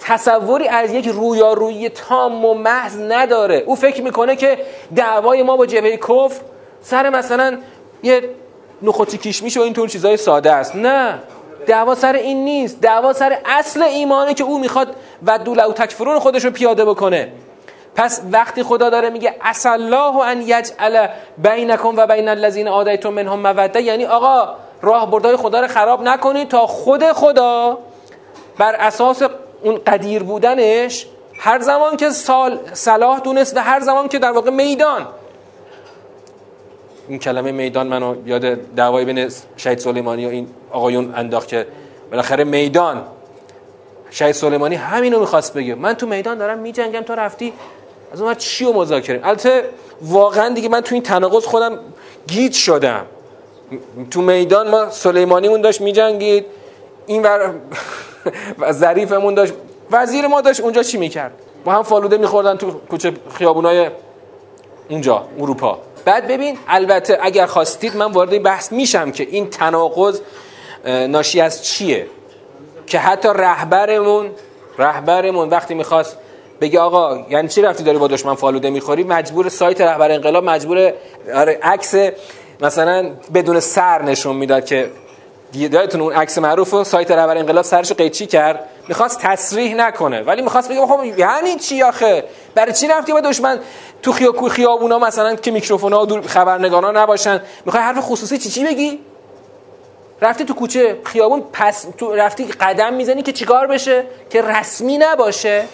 تصوری 0.00 0.68
از 0.68 0.92
یک 0.92 1.08
رویارویی 1.08 1.88
تام 1.88 2.44
و 2.44 2.54
محض 2.54 2.98
نداره. 2.98 3.62
او 3.66 3.76
فکر 3.76 4.02
می‌کنه 4.02 4.36
که 4.36 4.58
دعوای 4.96 5.42
ما 5.42 5.56
با 5.56 5.66
جبهه 5.66 5.96
کفر 5.96 6.40
سر 6.82 7.10
مثلا 7.10 7.58
یه 8.02 8.30
نخوتی 8.82 9.18
کشمیش 9.18 9.56
و 9.56 9.60
اینطور 9.60 9.88
چیزای 9.88 10.16
ساده 10.16 10.52
است. 10.52 10.76
نه. 10.76 11.18
دعوا 11.66 11.94
سر 11.94 12.12
این 12.12 12.44
نیست. 12.44 12.80
دعوا 12.80 13.12
سر 13.12 13.38
اصل 13.44 13.82
ایمانه 13.82 14.34
که 14.34 14.44
او 14.44 14.58
می‌خواد 14.58 14.96
و 15.26 15.38
دولو 15.38 15.72
تکفرون 15.72 16.18
خودش 16.18 16.44
رو 16.44 16.50
پیاده 16.50 16.84
بکنه. 16.84 17.32
پس 17.96 18.20
وقتی 18.32 18.62
خدا 18.62 18.90
داره 18.90 19.10
میگه 19.10 19.34
الله 19.64 20.16
ان 20.16 20.42
یجعل 20.42 21.06
بینکم 21.38 21.96
و 21.96 22.06
بین 22.06 22.28
الذین 22.28 22.68
آدیتم 22.68 23.08
منهم 23.08 23.38
موده 23.38 23.82
یعنی 23.82 24.06
آقا 24.06 24.54
راه 24.82 25.10
بردای 25.10 25.36
خدا 25.36 25.60
رو 25.60 25.66
خراب 25.66 26.02
نکنید 26.02 26.48
تا 26.48 26.66
خود 26.66 27.12
خدا 27.12 27.78
بر 28.58 28.74
اساس 28.74 29.22
اون 29.62 29.80
قدیر 29.86 30.22
بودنش 30.22 31.06
هر 31.38 31.60
زمان 31.60 31.96
که 31.96 32.10
سال 32.10 32.58
صلاح 32.72 33.20
دونست 33.20 33.56
و 33.56 33.60
هر 33.60 33.80
زمان 33.80 34.08
که 34.08 34.18
در 34.18 34.30
واقع 34.30 34.50
میدان. 34.50 35.06
این 37.08 37.18
کلمه 37.18 37.52
میدان 37.52 37.86
منو 37.86 38.14
یاد 38.26 38.54
دعوای 38.54 39.04
بین 39.04 39.30
شهید 39.56 39.78
سلیمانی 39.78 40.26
و 40.26 40.28
این 40.28 40.48
آقایون 40.70 41.14
انداخت 41.14 41.48
که 41.48 41.66
بالاخره 42.10 42.44
میدان. 42.44 43.04
شهید 44.10 44.34
سلیمانی 44.34 44.74
همینو 44.74 45.20
می‌خواست 45.20 45.54
بگه. 45.54 45.74
من 45.74 45.94
تو 45.94 46.06
میدان 46.06 46.38
دارم 46.38 46.58
میجنگم 46.58 47.00
تو 47.00 47.14
رفتی؟ 47.14 47.52
از 48.12 48.20
اون 48.20 48.34
چی 48.34 48.64
رو 48.64 48.72
مذاکره؟ 48.72 49.20
البته 49.24 49.64
واقعا 50.02 50.54
دیگه 50.54 50.68
من 50.68 50.80
تو 50.80 50.94
این 50.94 51.02
تناقض 51.02 51.44
خودم 51.44 51.78
گیج 52.26 52.54
شدم. 52.54 53.06
تو 54.10 54.20
میدان 54.20 54.70
ما 54.70 54.90
سلیمانیمون 54.90 55.60
داشت 55.60 55.80
میجنگید. 55.80 56.46
این 57.06 57.22
ور 57.22 57.54
و 58.58 58.72
ظریفمون 58.72 59.34
داشت. 59.34 59.52
وزیر 59.90 60.26
ما 60.26 60.40
داشت 60.40 60.60
اونجا 60.60 60.82
چی 60.82 60.98
می‌کرد؟ 60.98 61.32
با 61.64 61.72
هم 61.72 61.82
فالوده 61.82 62.18
میخوردن 62.18 62.56
تو 62.56 62.70
کوچه 62.70 63.12
خیابونای 63.34 63.90
اونجا 64.90 65.24
اروپا. 65.38 65.78
بعد 66.04 66.28
ببین 66.28 66.58
البته 66.68 67.18
اگر 67.20 67.46
خواستید 67.46 67.96
من 67.96 68.12
وارد 68.12 68.42
بحث 68.42 68.72
میشم 68.72 69.10
که 69.10 69.26
این 69.30 69.50
تناقض 69.50 70.20
ناشی 70.84 71.40
از 71.40 71.64
چیه؟ 71.64 72.06
که 72.86 72.98
حتی 72.98 73.28
رهبرمون 73.34 74.30
رهبرمون 74.78 75.48
وقتی 75.48 75.74
می‌خواست 75.74 76.16
بگه 76.60 76.80
آقا 76.80 77.26
یعنی 77.30 77.48
چی 77.48 77.62
رفتی 77.62 77.84
داری 77.84 77.98
با 77.98 78.08
دشمن 78.08 78.34
فالوده 78.34 78.70
می‌خوری؟ 78.70 79.04
مجبور 79.04 79.48
سایت 79.48 79.80
رهبر 79.80 80.10
انقلاب 80.10 80.44
مجبور 80.44 80.92
آره 81.34 81.58
عکس 81.62 81.94
مثلا 82.60 83.10
بدون 83.34 83.60
سر 83.60 84.02
نشون 84.02 84.36
می‌داد 84.36 84.64
که 84.64 84.90
یادتون 85.54 86.00
اون 86.00 86.12
عکس 86.12 86.38
معروف 86.38 86.74
و 86.74 86.84
سایت 86.84 87.10
رهبر 87.10 87.36
انقلاب 87.36 87.64
سرشو 87.64 87.94
قیچی 87.94 88.26
کرد. 88.26 88.68
می‌خواست 88.88 89.18
تصریح 89.20 89.74
نکنه. 89.74 90.22
ولی 90.22 90.42
می‌خواست 90.42 90.68
بگه 90.68 90.86
خب 90.86 91.18
یعنی 91.18 91.56
چی 91.56 91.82
آخه؟ 91.82 92.24
برای 92.54 92.72
چی 92.72 92.88
رفتی 92.88 93.12
با 93.12 93.20
دشمن؟ 93.20 93.60
تو 94.02 94.12
خیابون 94.12 94.48
خیابونا 94.48 94.98
مثلا 94.98 95.34
که 95.34 95.50
میکروفونا 95.50 96.04
دور 96.04 96.22
خبرنگارا 96.26 96.92
نباشن. 96.92 97.40
می‌خوای 97.66 97.82
حرف 97.82 97.98
خصوصی 98.00 98.38
چی 98.38 98.50
چی 98.50 98.64
بگی؟ 98.64 99.00
رفتی 100.20 100.44
تو 100.44 100.54
کوچه 100.54 100.98
خیابون 101.04 101.42
پس 101.52 101.86
تو 101.98 102.14
رفتی 102.14 102.44
قدم 102.44 102.94
می‌زنی 102.94 103.22
که 103.22 103.32
چیکار 103.32 103.66
بشه؟ 103.66 104.04
که 104.30 104.42
رسمی 104.42 104.98
نباشه. 104.98 105.64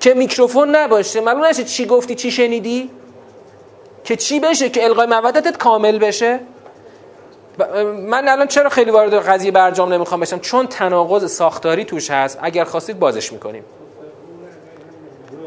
که 0.00 0.14
میکروفون 0.14 0.76
نباشه. 0.76 1.20
معلوم 1.20 1.44
نشه 1.44 1.64
چی 1.64 1.86
گفتی 1.86 2.14
چی 2.14 2.30
شنیدی؟ 2.30 2.90
که 4.04 4.16
چی 4.16 4.40
بشه؟ 4.40 4.68
که 4.68 4.84
القای 4.84 5.06
مودتت 5.06 5.56
کامل 5.56 5.98
بشه؟ 5.98 6.40
من 8.08 8.28
الان 8.28 8.46
چرا 8.46 8.68
خیلی 8.70 8.90
وارد 8.90 9.14
قضیه 9.14 9.50
برجام 9.50 9.92
نمی‌خوام 9.92 10.20
بشم؟ 10.20 10.38
چون 10.38 10.66
تناقض 10.66 11.32
ساختاری 11.32 11.84
توش 11.84 12.10
هست. 12.10 12.38
اگر 12.42 12.64
خواستید 12.64 12.98
بازش 12.98 13.32
می‌کنیم. 13.32 13.64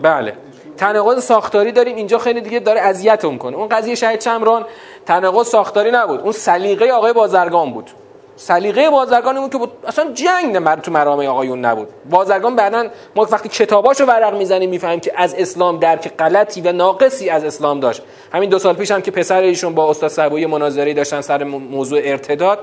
بله. 0.01 0.33
تناقض 0.77 1.23
ساختاری 1.23 1.71
داریم. 1.71 1.95
اینجا 1.95 2.17
خیلی 2.17 2.41
دیگه 2.41 2.59
داره 2.59 2.81
اذیتم 2.81 3.37
کنه. 3.37 3.57
اون 3.57 3.67
قضیه 3.67 3.95
شهید 3.95 4.19
چمران 4.19 4.65
تناقض 5.05 5.47
ساختاری 5.47 5.91
نبود. 5.91 6.19
اون 6.19 6.31
سلیقه 6.31 6.91
آقای 6.91 7.13
بازرگان 7.13 7.71
بود. 7.73 7.89
سلیقه 8.37 8.89
بازرگان 8.89 9.39
بود 9.39 9.51
که 9.51 9.57
بود 9.57 9.71
اصلا 9.87 10.11
جنگ 10.13 10.57
نه 10.57 10.75
تو 10.75 10.91
مرامه 10.91 11.27
آقایون 11.27 11.65
نبود. 11.65 11.87
بازرگان 12.09 12.55
بعدا 12.55 12.87
ما 13.15 13.27
وقتی 13.31 13.49
کتاباشو 13.49 14.05
ورق 14.05 14.37
می‌زنیم 14.37 14.69
می‌فهمیم 14.69 14.99
که 14.99 15.11
از 15.15 15.35
اسلام 15.37 15.79
درک 15.79 16.17
غلطی 16.17 16.61
و 16.61 16.71
ناقصی 16.71 17.29
از 17.29 17.43
اسلام 17.43 17.79
داشت. 17.79 18.01
همین 18.33 18.49
دو 18.49 18.59
سال 18.59 18.75
پیش 18.75 18.91
هم 18.91 19.01
که 19.01 19.11
پسر 19.11 19.41
ایشون 19.41 19.75
با 19.75 19.89
استاد 19.89 20.09
سبوی 20.09 20.45
مناظری 20.45 20.93
داشتن 20.93 21.21
سر 21.21 21.43
موضوع 21.43 21.99
ارتداد 22.03 22.59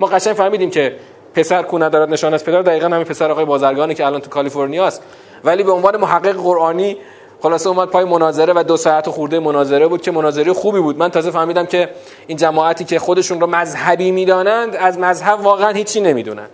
ما 0.00 0.06
قشنگ 0.06 0.34
فهمیدیم 0.34 0.70
که 0.70 0.96
پسر 1.34 1.62
کو 1.62 1.78
ندارد 1.78 2.10
نشان 2.10 2.34
از 2.34 2.44
پدر. 2.44 2.62
دقیقا 2.62 2.86
همین 2.86 3.04
پسر 3.04 3.30
آقای 3.30 3.44
بازرگانی 3.44 3.94
که 3.94 4.06
الان 4.06 4.20
تو 4.20 4.30
کالیفرنیا 4.30 4.86
است. 4.86 5.02
ولی 5.44 5.62
به 5.62 5.72
عنوان 5.72 5.96
محقق 5.96 6.36
قرآنی 6.36 6.96
خلاصه 7.44 7.68
اومد 7.68 7.88
پای 7.88 8.04
مناظره 8.04 8.52
و 8.56 8.62
دو 8.62 8.76
ساعت 8.76 9.10
خورده 9.10 9.40
مناظره 9.40 9.86
بود 9.86 10.02
که 10.02 10.10
مناظره 10.10 10.52
خوبی 10.52 10.80
بود. 10.80 10.98
من 10.98 11.10
تازه 11.10 11.30
فهمیدم 11.30 11.66
که 11.66 11.90
این 12.26 12.38
جماعتی 12.38 12.84
که 12.84 12.98
خودشون 12.98 13.40
رو 13.40 13.46
مذهبی 13.46 14.10
می‌دانند 14.10 14.76
از 14.76 14.98
مذهب 14.98 15.40
واقعا 15.40 15.70
هیچی 15.70 16.00
نمی‌دونن. 16.00 16.46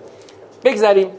بگذاریم 0.65 1.11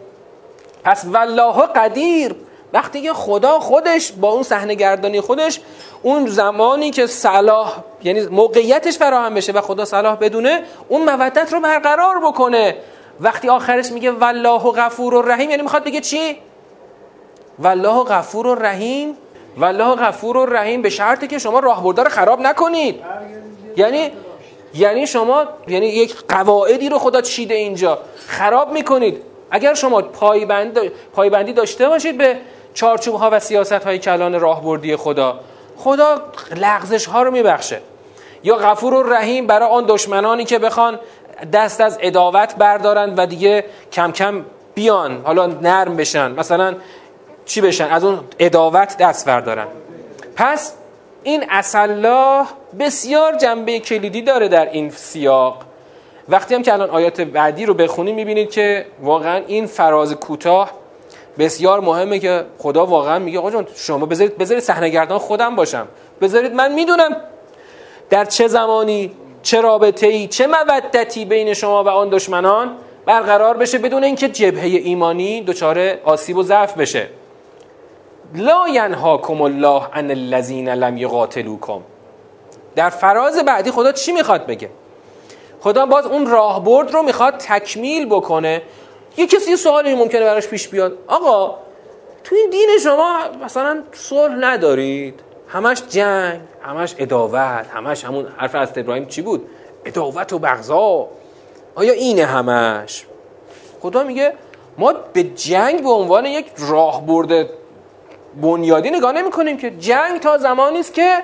پس 0.84 1.06
والله 1.06 1.62
قدیر. 1.66 2.36
وقتی 2.74 3.02
که 3.02 3.14
خدا 3.14 3.60
خودش 3.60 4.12
با 4.12 4.30
اون 4.30 4.44
صحنه 4.44 4.76
گردانی 4.76 5.22
خودش 5.22 5.60
اون 6.04 6.28
زمانی 6.28 6.92
که 6.92 7.08
صلاح 7.08 7.78
یعنی 8.04 8.22
موقعیتش 8.22 8.98
فراهم 8.98 9.34
بشه 9.34 9.52
و 9.52 9.62
خدا 9.62 9.86
صلاح 9.86 10.16
بدونه 10.16 10.64
اون 10.88 11.16
مودت 11.16 11.54
رو 11.54 11.60
برقرار 11.60 12.20
بکنه. 12.20 12.76
وقتی 13.20 13.50
آخرش 13.50 13.92
میگه 13.92 14.12
والله 14.12 14.72
غفور 14.72 15.14
و 15.14 15.22
رحیم 15.22 15.50
یعنی 15.50 15.62
می‌خواد 15.62 15.84
بگه 15.84 16.02
چی؟ 16.02 16.38
والله 17.60 18.04
غفور 18.04 18.48
و 18.48 18.56
رحیم 18.56 19.18
والله 19.58 19.96
غفور 19.96 20.38
و 20.38 20.46
رحیم 20.46 20.82
به 20.82 20.90
شرطی 20.90 21.28
که 21.28 21.40
شما 21.40 21.60
راهبردا 21.60 22.04
رو 22.04 22.10
خراب 22.10 22.40
نکنید. 22.40 23.02
یعنی 23.78 24.12
یعنی 24.74 25.08
شما 25.08 25.46
یعنی 25.68 25.88
یک 25.88 26.16
قواعدی 26.30 26.90
رو 26.90 27.00
خدا 27.00 27.22
چیده 27.22 27.54
اینجا. 27.54 28.00
خراب 28.28 28.72
می‌کنید. 28.72 29.22
اگر 29.52 29.74
شما 29.74 30.02
پایبند 30.02 30.80
پایبندی 31.16 31.54
داشته 31.54 31.88
باشید 31.88 32.18
به 32.18 32.38
چارچوب 32.74 33.16
ها 33.16 33.30
و 33.32 33.40
سیاست 33.40 33.72
های 33.72 34.00
کلان 34.00 34.40
راهبردی 34.40 34.96
خدا. 34.96 35.40
خدا 35.78 36.22
لغزش 36.56 37.06
ها 37.06 37.24
رو 37.24 37.32
میبخشه. 37.32 37.82
یا 38.44 38.56
غفور 38.56 38.94
و 38.94 39.04
رحیم 39.04 39.48
برای 39.48 39.70
آن 39.70 39.86
دشمنانی 39.88 40.46
که 40.46 40.60
بخوان 40.60 41.00
دست 41.54 41.82
از 41.82 41.98
اداوت 42.02 42.56
بردارن 42.56 43.16
و 43.16 43.26
دیگه 43.26 43.66
کم 43.92 44.12
کم 44.12 44.46
بیان. 44.76 45.22
حالا 45.24 45.46
نرم 45.46 45.96
بشن. 45.96 46.32
مثلا 46.32 46.76
چی 47.52 47.62
بشن؟ 47.62 47.86
از 47.86 48.04
اون 48.04 48.20
اداوت 48.40 48.98
دست 48.98 49.26
بردارن. 49.26 49.68
پس 50.36 50.74
این 51.24 51.46
اصلاح 51.50 52.50
بسیار 52.80 53.36
جنبه 53.36 53.80
کلیدی 53.80 54.22
داره 54.22 54.48
در 54.48 54.72
این 54.72 54.90
سیاق. 54.90 55.62
وقتی 56.30 56.56
هم 56.56 56.64
که 56.64 56.74
الان 56.74 56.90
آیات 56.90 57.22
بعدی 57.22 57.66
رو 57.66 57.74
بخونیم 57.74 58.16
می‌بینید 58.16 58.52
که 58.52 58.86
واقعا 59.02 59.42
این 59.48 59.66
فراز 59.66 60.14
کوتاه 60.14 60.72
بسیار 61.40 61.80
مهمه 61.80 62.20
که 62.20 62.46
خدا 62.58 62.86
واقعا 62.86 63.20
میگه 63.20 63.40
آقا 63.40 63.52
جون 63.52 63.68
شما 63.76 64.06
بذارید 64.06 64.38
بذارید 64.38 64.64
صحنه 64.64 65.18
خودم 65.18 65.56
باشم. 65.56 65.88
بذارید 66.22 66.54
من 66.54 66.74
می‌دونم 66.74 67.18
در 68.10 68.26
چه 68.26 68.48
زمانی 68.48 69.12
چه 69.44 69.62
رابطه 69.62 70.08
ای 70.08 70.28
چه 70.28 70.48
مودتی 70.48 71.26
بین 71.26 71.54
شما 71.54 71.84
و 71.84 71.90
آن 71.90 72.10
دشمنان 72.10 72.76
برقرار 73.06 73.58
بشه 73.58 73.78
بدون 73.78 74.04
اینکه 74.04 74.30
جبهه 74.30 74.66
ایمانی 74.66 75.42
دچار 75.42 75.98
آسیب 76.04 76.38
و 76.38 76.44
ضعف 76.44 76.78
بشه. 76.78 77.21
لا 78.36 78.68
ینهاکم 78.68 79.42
الله 79.42 79.88
عن 79.94 80.12
الذین 80.12 80.70
لم 80.70 80.98
یقاتلوکم. 80.98 81.82
در 82.76 82.90
فراز 82.90 83.40
بعدی 83.46 83.72
خدا 83.72 83.92
چی 83.92 84.12
می‌خواد 84.12 84.46
بگه؟ 84.46 84.70
خدا 85.60 85.86
باز 85.86 86.06
اون 86.06 86.28
راهبرد 86.28 86.92
رو 86.92 87.04
می‌خواد 87.04 87.38
تکمیل 87.38 88.06
بکنه. 88.06 88.62
یه 89.18 89.28
کسی 89.28 89.52
یه 89.52 89.56
سوالی 89.56 89.96
ممکنه 89.96 90.22
براش 90.22 90.48
پیش 90.48 90.68
بیاد. 90.68 90.98
آقا 91.08 91.56
توی 92.24 92.48
دین 92.52 92.70
شما 92.84 93.20
مثلا 93.44 93.84
صلح 93.92 94.36
ندارید. 94.40 95.20
همش 95.48 95.82
جنگ 95.90 96.40
همش 96.62 96.96
اداوت 96.98 97.66
همش 97.74 98.06
همون 98.06 98.28
حرف 98.38 98.56
از 98.56 98.72
ابراهیم 98.76 99.06
چی 99.06 99.22
بود؟ 99.22 99.50
اداوت 99.86 100.34
و 100.34 100.40
بغضا. 100.40 101.08
آیا 101.76 101.94
اینه 101.94 102.26
همش؟ 102.26 103.06
خدا 103.82 104.04
میگه 104.04 104.34
ما 104.78 104.94
به 105.14 105.24
جنگ 105.24 105.84
به 105.84 105.90
عنوان 105.90 106.26
یک 106.26 106.46
راهبرد 106.58 107.50
بنیادی 108.42 108.90
نگاه 108.90 109.12
نمی 109.12 109.32
کنیم 109.32 109.58
که 109.58 109.72
جنگ 109.72 110.20
تا 110.20 110.38
زمانی 110.38 110.80
است 110.80 110.94
که 110.94 111.24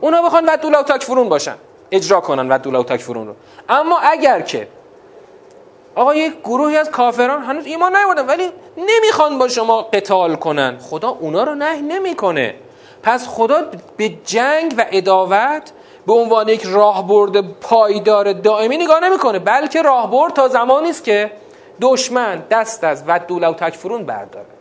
اونا 0.00 0.22
بخوان 0.22 0.44
و 0.44 0.56
دولا 0.56 0.82
تکفرون 0.82 1.28
باشن. 1.28 1.54
اجرا 1.90 2.20
کنن 2.20 2.48
و 2.48 2.58
دولا 2.58 2.82
تکفرون 2.82 3.26
رو. 3.26 3.34
اما 3.68 3.98
اگر 3.98 4.40
که 4.40 4.68
آقا 5.94 6.14
یک 6.14 6.40
گروهی 6.44 6.76
از 6.76 6.90
کافران 6.90 7.42
هنوز 7.42 7.66
ایمان 7.66 7.96
نیوردن 7.96 8.26
ولی 8.26 8.50
نمی‌خوان 8.76 9.38
با 9.38 9.48
شما 9.48 9.82
قتال 9.82 10.34
کنن. 10.34 10.78
خدا 10.78 11.08
اونا 11.08 11.42
رو 11.42 11.54
نه 11.54 11.80
نمی‌کنه. 11.80 12.54
پس 13.02 13.28
خدا 13.28 13.62
به 13.96 14.08
جنگ 14.08 14.74
و 14.78 14.84
اداوت 14.90 15.72
به 16.06 16.12
عنوان 16.12 16.48
یک 16.48 16.62
راهبرد 16.64 17.60
پایدار 17.60 18.32
دائمی 18.32 18.76
نگاه 18.76 19.00
نمی‌کنه. 19.00 19.38
بلکه 19.38 19.82
راهبرد 19.82 20.32
تا 20.32 20.48
زمانی 20.48 20.90
است 20.90 21.04
که 21.04 21.30
دشمن 21.80 22.42
دست 22.50 22.84
از 22.84 23.04
و 23.06 23.18
دولا 23.18 23.52
تکفرون 23.52 24.04
برداره. 24.04 24.57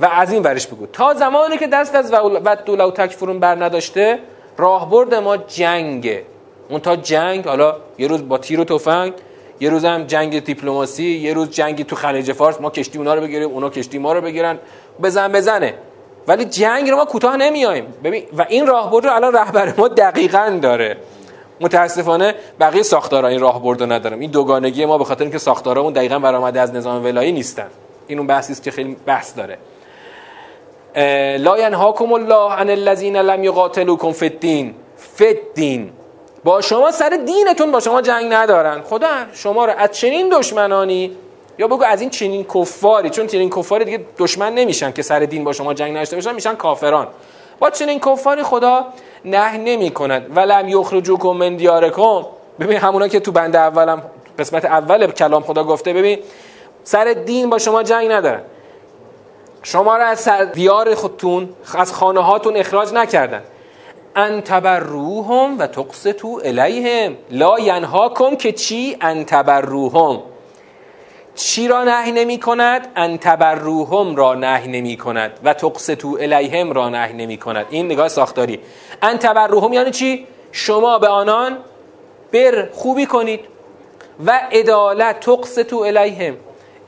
و 0.00 0.08
از 0.12 0.32
این 0.32 0.42
ورش 0.42 0.66
بگو. 0.66 0.86
تا 0.86 1.14
زمانی 1.14 1.58
که 1.58 1.66
دست 1.66 1.94
از 1.94 2.12
و 2.44 2.56
دولو 2.66 2.90
تکفرون 2.90 3.40
بر 3.40 3.64
نداشته 3.64 4.18
راهبرد 4.58 5.14
ما 5.14 5.36
جنگه 5.36 6.22
اون 6.68 6.80
تا 6.80 6.96
جنگ 6.96 7.44
حالا 7.44 7.76
یه 7.98 8.08
روز 8.08 8.28
با 8.28 8.38
تیر 8.38 8.60
و 8.60 8.64
تفنگ 8.64 9.12
یه 9.60 9.70
روز 9.70 9.84
هم 9.84 10.04
جنگ 10.04 10.44
دیپلماسی 10.44 11.04
یه 11.04 11.34
روز 11.34 11.50
جنگی 11.50 11.84
تو 11.84 11.96
خلیج 11.96 12.32
فارس. 12.32 12.60
ما 12.60 12.70
کشتی 12.70 12.98
اونا 12.98 13.14
رو 13.14 13.20
بگیریم 13.20 13.50
اونا 13.50 13.70
کشتی 13.70 13.98
ما 13.98 14.12
رو 14.12 14.20
بگیرن. 14.20 14.58
بزن 15.02 15.32
بزنه. 15.32 15.74
ولی 16.28 16.44
جنگ 16.44 16.90
رو 16.90 16.96
ما 16.96 17.04
کوتاه 17.04 17.36
نمیایم. 17.36 17.86
ببین 18.04 18.24
و 18.38 18.46
این 18.48 18.66
راهبرد 18.66 19.06
رو 19.06 19.14
الان 19.14 19.32
رهبر 19.32 19.74
ما 19.78 19.88
دقیقا 19.88 20.58
داره. 20.62 20.96
متاسفانه 21.60 22.34
بقیه 22.60 22.82
ساختارها 22.82 23.28
این 23.28 23.40
راهبرد 23.40 23.80
رو 23.80 23.92
ندارم. 23.92 24.20
این 24.20 24.30
دوگانگی 24.30 24.84
ما 24.84 24.98
به 24.98 25.04
خاطر 25.04 25.22
اینکه 25.22 25.38
ساختارامون 25.38 25.92
دقیقا 25.92 26.18
برآمده 26.18 26.60
از 26.60 26.74
نظام 26.74 27.04
ولایی 27.04 27.32
نیستن. 27.32 27.66
این 28.06 28.18
اون 28.18 28.26
بحثی 28.26 28.52
است 28.52 28.62
که 28.62 28.70
خیلی 28.70 28.96
بحث 29.06 29.36
داره. 29.36 29.58
لا 31.38 31.58
ینهاکم 31.58 32.12
الله 32.12 32.52
عن 32.52 32.70
الذین 32.70 33.16
لم 33.16 33.44
یقاتلوکم 33.44 34.12
فی 34.12 34.26
الدین. 34.26 34.74
فی 34.96 35.26
الدین. 35.26 35.92
با 36.44 36.60
شما 36.60 36.90
سر 36.90 37.08
دینتون 37.26 37.72
با 37.72 37.80
شما 37.80 38.02
جنگ 38.02 38.32
ندارن. 38.32 38.82
خدا 38.82 39.08
شما 39.32 39.64
رو 39.64 39.72
از 39.78 39.92
چنین 39.92 40.28
دشمنانی 40.28 41.16
یا 41.58 41.68
بگو 41.68 41.84
از 41.84 42.00
این 42.00 42.10
چنین 42.10 42.44
کفاری 42.44 43.10
چون 43.10 43.26
چنین 43.26 43.50
کفاری 43.50 43.84
دیگه 43.84 44.00
دشمن 44.18 44.54
نمیشن 44.54 44.92
که 44.92 45.02
سر 45.02 45.20
دین 45.20 45.44
با 45.44 45.52
شما 45.52 45.74
جنگ 45.74 45.96
نشته 45.96 46.16
باشن 46.16 46.34
میشن 46.34 46.54
کافران. 46.54 47.06
با 47.58 47.70
چنین 47.70 48.00
کفاری 48.00 48.42
خدا 48.42 48.86
نه 49.24 49.56
نمی 49.56 49.90
کند 49.90 50.36
ولم 50.36 50.68
یخرجوکم 50.68 51.28
من 51.28 51.56
دیارکم. 51.56 52.26
ببین 52.60 52.76
همونا 52.78 53.08
که 53.08 53.20
تو 53.20 53.32
بند 53.32 53.56
اولم 53.56 54.02
قسمت 54.38 54.64
اول 54.64 55.06
کلام 55.06 55.42
خدا 55.42 55.64
گفته 55.64 55.92
ببین 55.92 56.18
سر 56.84 57.04
دین 57.26 57.50
با 57.50 57.58
شما 57.58 57.82
جنگ 57.82 58.12
ندارن. 58.12 58.40
شما 59.62 59.96
را 59.96 60.06
از 60.06 60.28
دیار 60.28 60.94
خودتون 60.94 61.48
از 61.74 61.92
خانه 61.92 62.20
هاتون 62.20 62.56
اخراج 62.56 62.92
نکردن. 62.92 63.42
ان 64.16 64.40
تبروهم 64.40 65.58
و 65.58 65.66
تقسطوا 65.66 66.40
الیهم. 66.44 67.16
لا 67.30 67.58
ینهاکم 67.58 68.36
که 68.36 68.52
چی؟ 68.52 68.96
ان 69.00 69.24
تبروهم 69.24 70.22
چی 71.34 71.68
را 71.68 71.84
نهی 71.84 72.12
نمی 72.12 72.38
کند؟ 72.38 72.88
ان 72.96 73.18
تبروهم 73.18 74.16
را 74.16 74.34
نهی 74.34 74.68
نمی 74.68 74.96
کند 74.96 75.32
و 75.44 75.54
تقسطوا 75.54 76.16
الیهم 76.16 76.72
را 76.72 76.88
نهی 76.88 77.12
نمی 77.12 77.36
کند. 77.36 77.66
این 77.70 77.86
نگاه 77.86 78.08
ساختاری. 78.08 78.60
ان 79.02 79.18
تبروهم 79.18 79.72
یعنی 79.72 79.90
چی؟ 79.90 80.26
شما 80.52 80.98
به 80.98 81.08
آنان 81.08 81.58
بر 82.32 82.68
خوبی 82.72 83.06
کنید 83.06 83.40
و 84.26 84.40
عدالت 84.52 85.20
تقسطوا 85.20 85.84
الیهم. 85.84 86.36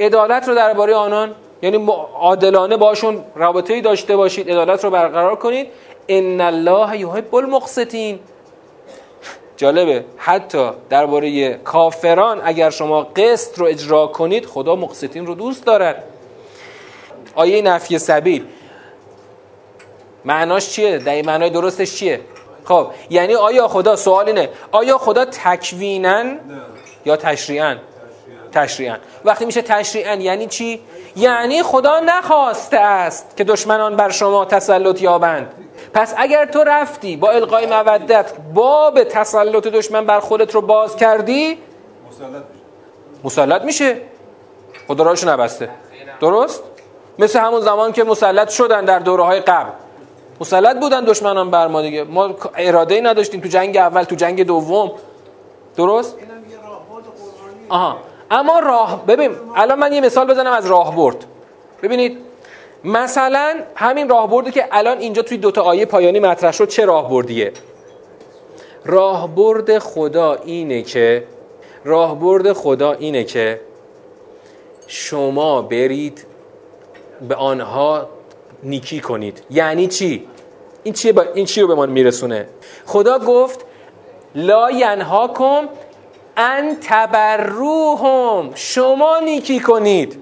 عدالت 0.00 0.48
رو 0.48 0.54
درباره 0.54 0.94
آنان 0.94 1.34
یعنی 1.64 1.86
عادلانه 2.14 2.76
باشون 2.76 3.24
رابطه‌ای 3.34 3.80
داشته 3.80 4.16
باشید 4.16 4.50
عدالت 4.50 4.84
رو 4.84 4.90
برقرار 4.90 5.36
کنید 5.36 5.66
ان 6.08 6.40
الله 6.40 7.00
یحب 7.00 7.34
المقسطین 7.34 8.18
جالبه 9.56 10.04
حتی 10.16 10.70
درباره 10.90 11.54
کافران 11.54 12.40
اگر 12.44 12.70
شما 12.70 13.02
قسط 13.02 13.58
رو 13.58 13.66
اجرا 13.66 14.06
کنید 14.06 14.46
خدا 14.46 14.76
مقسطین 14.76 15.26
رو 15.26 15.34
دوست 15.34 15.64
دارد 15.64 16.04
آیه 17.34 17.62
نفی 17.62 17.98
سبیل 17.98 18.44
معناش 20.24 20.70
چیه؟ 20.70 20.98
در 20.98 21.22
معنای 21.22 21.50
درستش 21.50 21.96
چیه؟ 21.96 22.20
خب 22.64 22.86
یعنی 23.10 23.34
آیا 23.34 23.68
خدا 23.68 23.96
سوال 23.96 24.26
اینه 24.26 24.48
آیا 24.72 24.98
خدا 24.98 25.24
تکوینن 25.24 26.40
یا 27.04 27.16
تشریعن؟ 27.16 27.78
تشریعن 28.54 28.98
وقتی 29.24 29.44
میشه 29.44 29.62
تشریعن 29.62 30.20
یعنی 30.20 30.46
چی؟ 30.46 30.80
یعنی 31.16 31.62
خدا 31.62 32.00
نخواسته 32.00 32.78
است 32.78 33.36
که 33.36 33.44
دشمنان 33.44 33.96
بر 33.96 34.10
شما 34.10 34.44
تسلط 34.44 35.02
یابند. 35.02 35.52
پس 35.94 36.14
اگر 36.16 36.46
تو 36.46 36.64
رفتی 36.64 37.16
با 37.16 37.30
القای 37.30 37.66
مودت 37.66 38.32
باب 38.54 39.04
تسلط 39.04 39.66
دشمن 39.66 40.06
بر 40.06 40.20
خودت 40.20 40.54
رو 40.54 40.60
باز 40.60 40.96
کردی 40.96 41.58
مسلط 43.24 43.62
میشه. 43.62 44.00
خدا 44.88 45.04
راهشو 45.04 45.28
نبسته. 45.28 45.70
درست؟ 46.20 46.62
مثل 47.18 47.38
همون 47.38 47.60
زمان 47.60 47.92
که 47.92 48.04
مسلط 48.04 48.48
شدن 48.48 48.84
در 48.84 48.98
دوره 48.98 49.22
های 49.22 49.40
قبل. 49.40 49.70
مسلط 50.40 50.76
بودن 50.76 51.04
دشمنان 51.04 51.50
بر 51.50 51.66
ما 51.66 51.82
دیگه. 51.82 52.04
ما 52.04 52.34
اراده 52.56 52.94
ای 52.94 53.00
نداشتیم 53.00 53.40
تو 53.40 53.48
جنگ 53.48 53.76
اول 53.76 54.02
تو 54.02 54.14
جنگ 54.14 54.46
دوم. 54.46 54.92
درست؟ 55.76 56.16
آها. 57.68 57.98
اما 58.34 58.58
راه 58.58 59.06
ببین 59.06 59.30
الان 59.56 59.78
من 59.78 59.92
یه 59.92 60.00
مثال 60.00 60.26
بزنم 60.26 60.52
از 60.52 60.66
راهبرد 60.66 61.24
ببینید 61.82 62.18
مثلا 62.84 63.54
همین 63.74 64.08
راهبردی 64.08 64.50
که 64.50 64.68
الان 64.72 64.98
اینجا 64.98 65.22
توی 65.22 65.38
دوتا 65.38 65.62
آیه 65.62 65.86
پایانی 65.86 66.20
مطرح 66.20 66.52
شد 66.52 66.68
چه 66.68 66.84
راهبردیه 66.84 67.52
راهبرد 68.84 69.78
خدا 69.78 70.34
اینه 70.34 70.82
که 70.82 71.24
راهبرد 71.84 72.52
خدا 72.52 72.92
اینه 72.92 73.24
که 73.24 73.60
شما 74.86 75.62
برید 75.62 76.26
به 77.28 77.34
آنها 77.34 78.08
نیکی 78.62 79.00
کنید. 79.00 79.42
یعنی 79.50 79.86
چی؟ 79.86 80.26
این 80.82 80.94
چی 80.94 81.12
این 81.34 81.46
چی 81.46 81.60
رو 81.60 81.68
به 81.68 81.74
ما 81.74 81.86
میرسونه؟ 81.86 82.48
خدا 82.86 83.18
گفت 83.18 83.64
لا 84.34 84.70
ینهاکم 84.70 85.68
ان 86.36 86.76
تبروهم 86.80 88.50
شما 88.54 89.18
نیکی 89.18 89.60
کنید. 89.60 90.18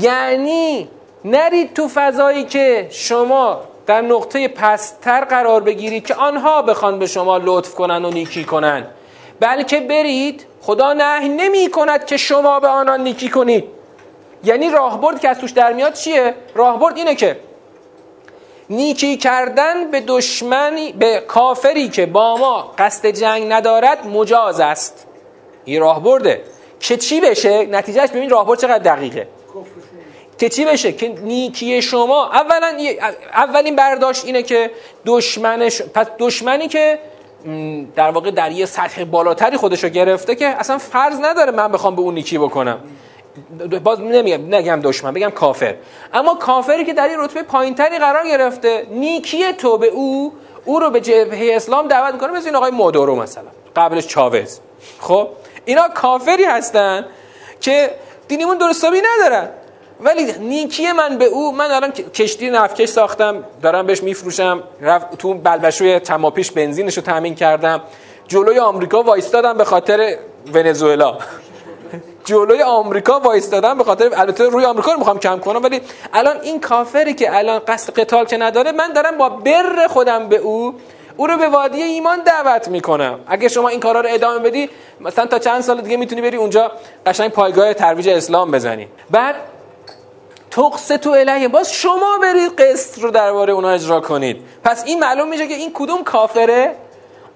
یعنی 0.00 0.88
نرید 1.24 1.74
تو 1.74 1.88
فضایی 1.88 2.44
که 2.44 2.88
شما 2.90 3.60
در 3.86 4.00
نقطه 4.00 4.48
پستر 4.48 5.24
قرار 5.24 5.60
بگیرید 5.60 6.06
که 6.06 6.14
آنها 6.14 6.62
بخوان 6.62 6.98
به 6.98 7.06
شما 7.06 7.36
لطف 7.36 7.74
کنن 7.74 8.04
و 8.04 8.10
نیکی 8.10 8.44
کنن. 8.44 8.86
بلکه 9.40 9.80
برید 9.80 10.46
خدا 10.62 10.92
نه 10.92 11.28
نمی 11.28 11.70
کند 11.70 12.06
که 12.06 12.16
شما 12.16 12.60
به 12.60 12.68
آنان 12.68 13.00
نیکی 13.00 13.28
کنید. 13.28 13.64
یعنی 14.44 14.70
راهبرد 14.70 15.20
که 15.20 15.28
از 15.28 15.38
توش 15.38 15.50
در 15.50 15.72
میاد 15.72 15.92
چیه؟ 15.92 16.34
راهبرد 16.54 16.96
اینه 16.96 17.14
که 17.14 17.36
نیکی 18.70 19.16
کردن 19.16 19.90
به 19.90 20.00
دشمنی 20.00 20.92
به 20.92 21.20
کافری 21.28 21.88
که 21.88 22.06
با 22.06 22.36
ما 22.36 22.74
قصد 22.78 23.06
جنگ 23.06 23.52
ندارد 23.52 24.06
مجاز 24.06 24.60
است. 24.60 25.06
این 25.64 25.80
راهبرده 25.80 26.42
که 26.80 26.96
چی 26.96 27.20
بشه؟ 27.20 27.66
نتیجهش 27.66 28.10
ببین 28.10 28.30
راهبرد 28.30 28.58
چقدر 28.58 28.94
دقیقه. 28.94 29.28
که 30.38 30.48
چی 30.48 30.64
بشه؟ 30.64 30.92
که 30.92 31.08
نیکی 31.08 31.82
شما 31.82 32.26
اولا 32.26 32.78
اولین 33.32 33.76
برداشت 33.76 34.24
اینه 34.24 34.42
که 34.42 34.70
دشمنش 35.06 35.82
پس 35.82 36.06
دشمنی 36.18 36.68
که 36.68 36.98
در 37.96 38.10
واقع 38.10 38.30
در 38.30 38.52
یه 38.52 38.66
سطح 38.66 39.04
بالاتری 39.04 39.56
خودشو 39.56 39.88
گرفته 39.88 40.34
که 40.34 40.46
اصلا 40.46 40.78
فرض 40.78 41.20
نداره 41.20 41.52
من 41.52 41.72
بخوام 41.72 41.96
به 41.96 42.02
اون 42.02 42.14
نیکی 42.14 42.38
بکنم. 42.38 42.78
باز 43.84 44.00
نمیگم 44.00 44.54
نگم 44.54 44.80
دشمن 44.82 45.14
بگم 45.14 45.30
کافر. 45.30 45.74
اما 46.12 46.34
کافری 46.34 46.84
که 46.84 46.92
در 46.92 47.08
این 47.08 47.20
رتبه 47.20 47.42
پایینتری 47.42 47.98
قرار 47.98 48.26
گرفته 48.26 48.86
نیکی 48.90 49.52
تو 49.52 49.78
به 49.78 49.86
او 49.86 50.32
او 50.64 50.80
رو 50.80 50.90
به 50.90 51.00
جبهه 51.00 51.56
اسلام 51.56 51.88
دعوت 51.88 52.14
می‌کنه 52.14 52.32
مثل 52.32 52.46
این 52.46 52.56
آقای 52.56 52.70
مادورو 52.70 53.16
مثلا 53.16 53.44
قبلش 53.76 54.06
چاوز. 54.06 54.60
خب 55.00 55.28
اینا 55.64 55.88
کافری 55.88 56.44
هستن 56.44 57.06
که 57.60 57.90
دینیمون 58.28 58.58
درستابی 58.58 59.02
ندارن. 59.14 59.48
ولی 60.00 60.32
نیکی 60.32 60.92
من 60.92 61.18
به 61.18 61.24
او 61.24 61.52
من 61.52 61.70
الان 61.70 61.90
کشتی 61.92 62.50
نفکش 62.50 62.88
ساختم 62.88 63.44
دارم 63.62 63.86
بهش 63.86 64.02
میفروشم 64.02 64.62
رفت 64.80 65.18
تو 65.18 65.34
بلبشوی 65.34 65.98
تماپیش 65.98 66.50
بنزینش 66.50 66.96
رو 66.96 67.02
تامین 67.02 67.34
کردم 67.34 67.80
جلوی 68.28 68.58
آمریکا 68.58 69.02
وایستادم 69.02 69.58
به 69.58 69.64
خاطر 69.64 70.16
ونزوئلا. 70.54 71.18
جلوی 72.24 72.62
آمریکا 72.62 73.20
وایستادم 73.20 73.78
به 73.78 73.84
خاطر 73.84 74.10
البته 74.14 74.44
روی 74.44 74.64
آمریکا 74.64 74.92
رو 74.92 74.98
می‌خوام 74.98 75.18
کم 75.18 75.38
کنم 75.38 75.62
ولی 75.62 75.80
الان 76.12 76.40
این 76.40 76.60
کافری 76.60 77.14
که 77.14 77.36
الان 77.36 77.58
قصد 77.58 77.98
قتال 77.98 78.24
که 78.24 78.36
نداره 78.36 78.72
من 78.72 78.92
دارم 78.92 79.18
با 79.18 79.28
بر 79.28 79.86
خودم 79.86 80.28
به 80.28 80.36
او 80.36 80.74
او 81.16 81.26
رو 81.26 81.36
به 81.36 81.48
وادی 81.48 81.82
ایمان 81.82 82.22
دعوت 82.22 82.68
می‌کنم. 82.68 83.20
اگه 83.26 83.48
شما 83.48 83.68
این 83.68 83.80
کارا 83.80 84.00
رو 84.00 84.08
ادامه 84.10 84.38
بدی 84.38 84.70
مثلا 85.00 85.26
تا 85.26 85.38
چند 85.38 85.60
سال 85.60 85.80
دیگه 85.80 85.96
می‌تونی 85.96 86.20
بری 86.20 86.36
اونجا 86.36 86.72
قشنگ 87.06 87.30
پایگاه 87.30 87.74
ترویج 87.74 88.08
اسلام 88.08 88.50
بزنی. 88.50 88.88
بعد 89.10 89.34
تو 90.50 91.10
الیه 91.10 91.48
باز 91.48 91.72
شما 91.72 92.18
برید 92.22 92.60
قسط 92.60 92.98
رو 92.98 93.10
درباره 93.10 93.52
اونا 93.52 93.70
اجرا 93.70 94.00
کنید. 94.00 94.36
پس 94.64 94.84
این 94.86 95.00
معلوم 95.00 95.28
میشه 95.28 95.46
که 95.46 95.54
این 95.54 95.70
کدوم 95.74 96.04
کافره؟ 96.04 96.74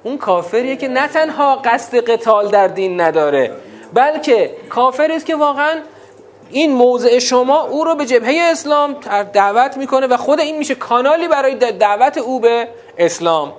اون 0.02 0.18
کافریه 0.18 0.76
که 0.76 0.88
نه 0.88 1.08
تنها 1.08 1.56
قصد 1.56 2.10
قتال 2.10 2.48
در 2.48 2.68
دین 2.68 3.00
نداره 3.00 3.52
بلکه 3.94 4.50
کافر 4.70 5.12
است 5.12 5.26
که 5.26 5.36
واقعا 5.36 5.80
این 6.50 6.72
موضع 6.72 7.18
شما 7.18 7.60
او 7.62 7.84
رو 7.84 7.94
به 7.94 8.06
جبهه 8.06 8.38
اسلام 8.50 8.96
دعوت 9.32 9.76
می‌کنه 9.76 10.06
و 10.06 10.16
خود 10.16 10.40
این 10.40 10.58
میشه 10.58 10.74
کانالی 10.74 11.28
برای 11.28 11.54
دعوت 11.54 12.18
او 12.18 12.40
به 12.40 12.68
اسلام. 12.98 13.52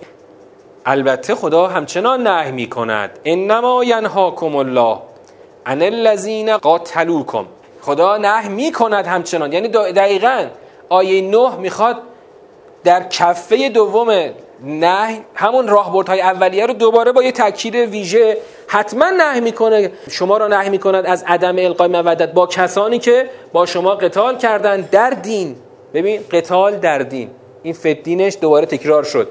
البته 0.85 1.35
خدا 1.35 1.67
همچنان 1.67 2.27
نهی 2.27 2.51
می‌کند. 2.51 3.19
انما 3.25 3.83
ینهاکم 3.83 4.55
الله 4.55 4.97
عن 5.65 5.81
الذین 5.81 6.57
قاتلوکم. 6.57 7.45
خدا 7.81 8.17
نه 8.17 8.47
می‌کند 8.47 9.07
همچنان. 9.07 9.53
یعنی 9.53 9.67
دقیقا 9.67 10.45
آیه 10.89 11.21
نه 11.21 11.55
می‌خواد 11.55 11.97
در 12.83 13.03
کفه 13.03 13.69
دوم 13.69 14.29
نه 14.63 15.21
همون 15.35 15.67
راهبردهای 15.67 16.21
اولیه 16.21 16.65
رو 16.65 16.73
دوباره 16.73 17.11
با 17.11 17.23
یه 17.23 17.31
تاکید 17.31 17.75
ویژه 17.75 18.37
حتما 18.67 19.09
نه 19.09 19.39
می‌کنه. 19.39 19.91
شما 20.09 20.37
را 20.37 20.47
نه 20.47 20.69
می‌کند 20.69 21.05
از 21.05 21.23
عدم 21.27 21.55
القای 21.57 21.87
مودت 21.87 22.31
با 22.33 22.47
کسانی 22.47 22.99
که 22.99 23.29
با 23.53 23.65
شما 23.65 23.95
قتال 23.95 24.37
کردن 24.37 24.81
در 24.81 25.09
دین. 25.09 25.55
ببین 25.93 26.21
قتال 26.31 26.75
در 26.75 26.99
دین. 26.99 27.29
این 27.63 27.73
فدینش 27.73 28.37
دوباره 28.41 28.65
تکرار 28.65 29.03
شد. 29.03 29.29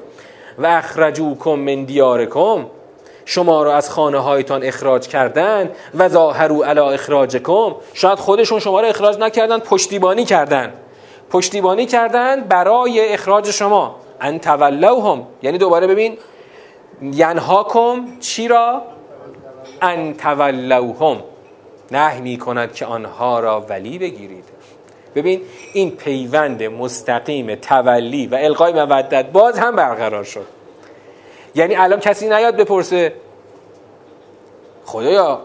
و 0.58 0.66
اخرجوکم 0.66 1.50
من 1.50 1.84
دیارکم. 1.84 2.66
شما 3.24 3.62
را 3.62 3.74
از 3.74 3.90
خانه 3.90 4.18
هایتان 4.18 4.62
اخراج 4.62 5.08
کردن. 5.08 5.70
و 5.94 6.08
ظاهروا 6.08 6.64
علی 6.64 6.80
اخراجکم. 6.80 7.74
شاید 7.94 8.18
خودشون 8.18 8.60
شما 8.60 8.80
را 8.80 8.88
اخراج 8.88 9.18
نکردن 9.18 9.58
پشتیبانی 9.58 10.24
کردن. 10.24 10.72
پشتیبانی 11.30 11.86
کردن 11.86 12.40
برای 12.40 13.12
اخراج 13.12 13.50
شما. 13.50 13.96
ان 14.20 14.38
تولوهم 14.38 15.26
یعنی 15.42 15.58
دوباره 15.58 15.86
ببین. 15.86 16.18
ینهاکم 17.02 18.06
چی 18.20 18.48
را؟ 18.48 18.82
ان 19.82 20.14
تولوهم 20.14 21.22
نه 21.90 22.20
می 22.20 22.38
کند 22.38 22.72
که 22.72 22.86
آنها 22.86 23.40
را 23.40 23.60
ولی 23.60 23.98
بگیرید. 23.98 24.44
ببین 25.14 25.40
این 25.74 25.90
پیوند 25.90 26.62
مستقیم 26.62 27.54
تولی 27.54 28.26
و 28.26 28.34
القای 28.34 28.72
مودت 28.72 29.26
باز 29.26 29.58
هم 29.58 29.76
برقرار 29.76 30.24
شد. 30.24 30.46
یعنی 31.54 31.76
الان 31.76 32.00
کسی 32.00 32.28
نیاد 32.28 32.56
بپرسه 32.56 33.12
خدایا 34.84 35.40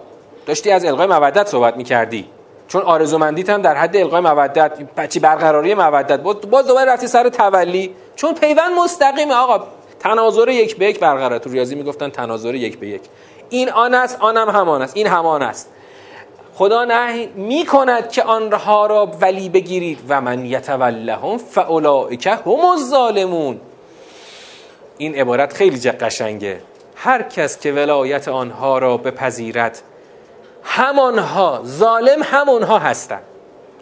داشتی 0.46 0.72
از 0.72 0.86
القای 0.86 1.08
مودت 1.08 1.48
صحبت 1.48 1.78
می‌کردی؟ 1.78 2.28
چون 2.68 2.82
آرزومندیت 2.82 3.50
هم 3.50 3.62
در 3.62 3.76
حد 3.76 3.98
القای 3.98 4.22
مودت 4.22 4.80
بچی 4.98 5.20
برقراری 5.20 5.74
مودت 5.74 6.20
باز 6.20 6.68
دوباره 6.68 6.92
رفتی 6.92 7.08
سر 7.08 7.30
تولی. 7.30 7.96
چون 8.16 8.34
پیوند 8.34 8.72
مستقیمه. 8.80 9.34
آقا 9.34 9.68
تناظر 10.00 10.50
یک 10.50 10.78
به 10.78 10.86
یک 10.86 11.00
برقرار 11.00 11.40
تو 11.40 11.50
ریاضی 11.50 11.76
می‌گفتن 11.76 12.10
تناظر 12.10 12.56
یک 12.56 12.80
به 12.80 12.88
یک. 12.88 13.02
این 13.50 13.70
آن 13.70 13.94
است 13.94 14.18
آنم 14.20 14.50
همان 14.50 14.82
است. 14.82 14.98
این 14.98 15.08
همان 15.08 15.42
است. 15.42 15.70
خدا 16.56 16.84
نه 16.84 17.26
می 17.26 17.66
کند 17.66 18.10
که 18.10 18.24
آنها 18.24 18.86
را 18.86 19.06
ولی 19.22 19.50
بگیرید. 19.50 20.00
و 20.10 20.22
من 20.22 20.46
یتولهم 20.46 21.38
فاولئک 21.38 22.28
هم 22.28 22.66
الظالمون. 22.72 23.62
این 24.98 25.16
عبارت 25.16 25.54
خیلی 25.54 25.92
قشنگه. 25.92 26.62
هر 26.96 27.22
کس 27.22 27.60
که 27.60 27.72
ولایت 27.72 28.28
آنها 28.28 28.78
را 28.78 28.98
بپذیرد 28.98 29.82
همانها 30.64 31.62
ظالم 31.66 32.22
همونها 32.24 32.80
هستند. 32.80 33.24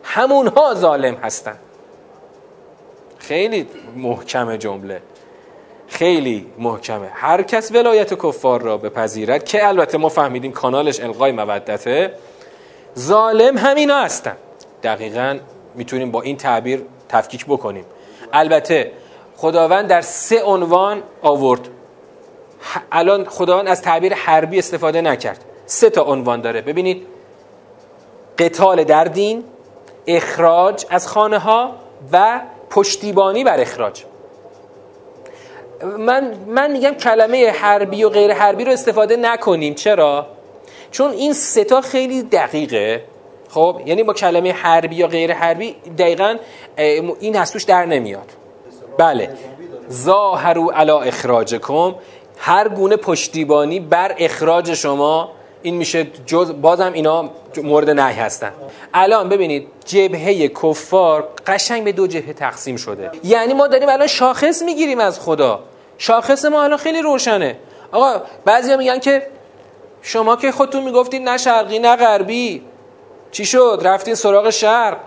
همونها 0.03 0.73
ظالم 0.73 1.15
هستند. 1.15 1.59
خیلی 3.31 3.67
محکم 3.95 4.55
جمله. 4.55 5.01
خیلی 5.87 6.45
محکمه. 6.57 7.09
هر 7.13 7.43
کس 7.43 7.71
ولایت 7.71 8.13
کفار 8.13 8.61
را 8.61 8.77
بپذیرد 8.77 9.43
که 9.43 9.67
البته 9.67 9.97
ما 9.97 10.09
فهمیدیم 10.09 10.51
کانالش 10.51 10.99
القای 10.99 11.31
مودته 11.31 12.13
ظالم 12.99 13.57
همینا 13.57 13.97
هستن. 13.97 14.35
دقیقا 14.83 15.39
می‌تونیم 15.75 16.11
با 16.11 16.21
این 16.21 16.37
تعبیر 16.37 16.81
تفکیک 17.09 17.45
بکنیم. 17.45 17.85
البته 18.33 18.91
خداوند 19.37 19.87
در 19.87 20.01
سه 20.01 20.43
عنوان 20.43 21.03
آورد. 21.21 21.67
الان 22.91 23.25
خداوند 23.25 23.67
از 23.67 23.81
تعبیر 23.81 24.13
حربی 24.13 24.59
استفاده 24.59 25.01
نکرد. 25.01 25.45
سه 25.65 25.89
تا 25.89 26.03
عنوان 26.03 26.41
داره. 26.41 26.61
ببینید. 26.61 27.07
قتال 28.39 28.83
در 28.83 29.03
دین 29.03 29.43
اخراج 30.07 30.85
از 30.89 31.07
خانه 31.07 31.39
ها 31.39 31.75
و 32.13 32.41
پشتیبانی 32.71 33.43
بر 33.43 33.59
اخراج. 33.59 34.03
من, 35.97 36.33
من 36.47 36.71
میگم 36.71 36.91
کلمه 36.93 37.49
حربی 37.49 38.03
و 38.03 38.09
غیر 38.09 38.33
حربی 38.33 38.65
رو 38.65 38.71
استفاده 38.71 39.15
نکنیم. 39.15 39.73
چرا؟ 39.73 40.27
چون 40.91 41.11
این 41.11 41.33
ستا 41.33 41.81
خیلی 41.81 42.23
دقیقه. 42.23 43.03
خب 43.49 43.81
یعنی 43.85 44.03
با 44.03 44.13
کلمه 44.13 44.51
حربی 44.51 44.95
یا 44.95 45.07
غیر 45.07 45.33
حربی 45.33 45.75
دقیقا 45.97 46.35
این 47.19 47.35
هستوش 47.35 47.63
در 47.63 47.85
نمیاد. 47.85 48.29
بله. 48.97 49.29
ظاهرو 49.91 50.71
علا 50.71 51.01
اخراجکم. 51.01 51.95
هر 52.37 52.67
گونه 52.67 52.95
پشتیبانی 52.95 53.79
بر 53.79 54.15
اخراج 54.17 54.73
شما 54.73 55.31
این 55.61 55.75
میشه 55.75 56.07
جز 56.25 56.53
بازم 56.61 56.93
اینا 56.93 57.29
مورد 57.63 57.89
نهی 57.89 58.15
هستن. 58.15 58.51
الان 58.93 59.29
ببینید 59.29 59.67
جبهه 59.85 60.47
کفار 60.47 61.27
قشنگ 61.47 61.83
به 61.83 61.91
دو 61.91 62.07
جبهه 62.07 62.33
تقسیم 62.33 62.75
شده. 62.75 63.11
یعنی 63.23 63.53
ما 63.53 63.67
داریم 63.67 63.89
الان 63.89 64.07
شاخص 64.07 64.61
می‌گیریم 64.61 64.99
از 64.99 65.19
خدا. 65.19 65.59
شاخص 65.97 66.45
ما 66.45 66.63
الان 66.63 66.77
خیلی 66.77 67.01
روشنه. 67.01 67.57
آقا 67.91 68.21
بعضیا 68.45 68.77
میگن 68.77 68.99
که 68.99 69.27
شما 70.01 70.35
که 70.35 70.51
خودتون 70.51 70.83
می‌گفتید 70.83 71.21
نه 71.21 71.37
شرقی 71.37 71.79
نه 71.79 71.95
غربی. 71.95 72.61
چی 73.31 73.45
شد؟ 73.45 73.81
رفتین 73.83 74.15
سراغ 74.15 74.49
شرق. 74.49 74.97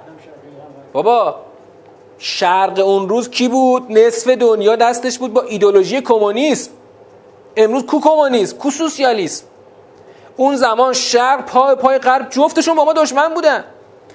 بابا 0.93 1.37
شرق 2.19 2.79
اون 2.79 3.09
روز 3.09 3.31
کی 3.31 3.49
بود؟ 3.49 3.93
نصف 3.93 4.29
دنیا 4.29 4.77
دستش 4.77 5.19
بود 5.19 5.33
با 5.33 5.43
ایدولوژی 5.43 6.01
کمونیسم. 6.01 6.71
امروز 7.57 7.87
کو 7.87 8.01
کمونیسم؟ 8.01 8.57
کو 8.57 8.71
سوسیالیسم؟ 8.71 9.45
اون 10.37 10.57
زمان 10.57 10.93
شرق 10.93 11.45
پای 11.45 11.75
پای 11.75 11.99
غرب 11.99 12.31
جفتشون 12.31 12.75
با 12.75 12.85
ما 12.85 12.93
دشمن 12.93 13.35
بودن. 13.35 13.65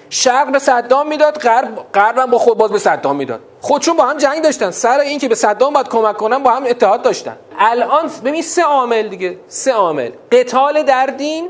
شرق 0.09 0.51
به 0.51 0.59
صدام 0.59 1.07
می‌داد 1.07 1.37
غرب 1.37 1.85
غرب 1.93 2.25
با 2.25 2.37
خود 2.37 2.57
باز 2.57 2.71
به 2.71 2.79
صدام 2.79 3.15
می‌داد. 3.15 3.39
خودشون 3.61 3.97
با 3.97 4.05
هم 4.05 4.17
جنگ 4.17 4.43
داشتن. 4.43 4.71
سر 4.71 4.99
این 4.99 5.19
که 5.19 5.27
به 5.27 5.35
صدام 5.35 5.73
باید 5.73 5.87
کمک 5.87 6.17
کنن 6.17 6.43
با 6.43 6.51
هم 6.51 6.63
اتحاد 6.65 7.01
داشتن. 7.01 7.35
الان 7.59 8.09
ببین 8.25 8.41
سه 8.41 8.63
عامل 8.63 9.07
دیگه. 9.07 9.37
سه 9.47 9.71
عامل. 9.71 10.09
قتال 10.31 10.83
در 10.83 11.05
دین 11.05 11.49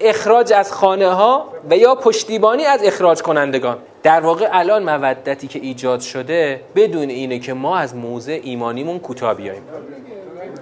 اخراج 0.00 0.52
از 0.52 0.72
خانه 0.72 1.08
ها 1.08 1.52
و 1.70 1.76
یا 1.76 1.94
پشتیبانی 1.94 2.64
از 2.64 2.80
اخراج 2.84 3.22
کنندگان. 3.22 3.78
در 4.02 4.20
واقع 4.20 4.48
الان 4.52 4.82
مودتی 4.82 5.46
که 5.46 5.58
ایجاد 5.58 6.00
شده 6.00 6.60
بدون 6.76 7.08
اینه 7.08 7.38
که 7.38 7.52
ما 7.54 7.78
از 7.78 7.94
موضع 7.94 8.40
ایمانیمون 8.42 8.98
کوتاه 8.98 9.34
بیایم 9.34 9.62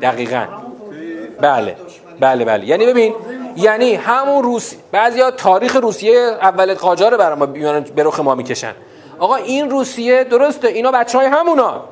دقیقا. 0.02 0.46
بله. 1.40 1.76
بله 2.20 2.44
بله. 2.44 2.64
یعنی 2.64 2.86
ببین 2.86 3.14
یعنی 3.56 3.94
همون 3.94 4.42
روسی 4.42 4.76
بعضیا 4.92 5.30
تاریخ 5.30 5.76
روسیه 5.76 6.18
اول 6.18 6.74
قاجار 6.74 7.16
برای 7.16 7.38
ما 7.38 7.46
به 7.96 8.02
رخ 8.02 8.20
ما 8.20 8.34
می‌کشن. 8.34 8.72
آقا 9.18 9.36
این 9.36 9.70
روسیه 9.70 10.24
درسته 10.24 10.68
اینا 10.68 10.92
بچه 10.92 11.18
های 11.18 11.26
همونا. 11.26 11.84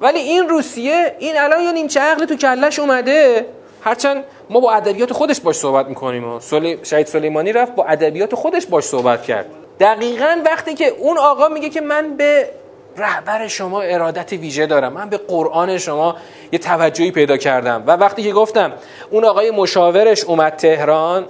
ولی 0.00 0.18
این 0.18 0.48
روسیه 0.48 1.16
این 1.18 1.38
الان 1.38 1.62
یه 1.62 1.72
نیمچه 1.72 2.00
عقل 2.00 2.24
تو 2.24 2.36
کلش 2.36 2.78
اومده. 2.78 3.46
هرچند 3.82 4.24
ما 4.50 4.60
با 4.60 4.72
ادبیات 4.72 5.12
خودش 5.12 5.40
باش 5.40 5.56
صحبت 5.56 5.86
می‌کنیم. 5.86 6.38
سلی... 6.38 6.78
شهید 6.82 7.06
سلیمانی 7.06 7.52
رفت 7.52 7.74
با 7.74 7.84
ادبیات 7.84 8.34
خودش 8.34 8.66
باش 8.66 8.84
صحبت 8.84 9.22
کرد. 9.22 9.46
دقیقا 9.80 10.42
وقتی 10.46 10.74
که 10.74 10.88
اون 10.88 11.18
آقا 11.18 11.48
میگه 11.48 11.68
که 11.68 11.80
من 11.80 12.16
به 12.16 12.48
رهبر 12.96 13.48
شما 13.48 13.80
ارادت 13.80 14.32
ویژه 14.32 14.66
دارم. 14.66 14.92
من 14.92 15.08
به 15.08 15.16
قرآن 15.16 15.78
شما 15.78 16.16
یه 16.52 16.58
توجهی 16.58 17.10
پیدا 17.10 17.36
کردم. 17.36 17.84
و 17.86 17.90
وقتی 17.90 18.22
که 18.22 18.32
گفتم 18.32 18.72
اون 19.10 19.24
آقای 19.24 19.50
مشاورش 19.50 20.24
اومد 20.24 20.56
تهران 20.56 21.24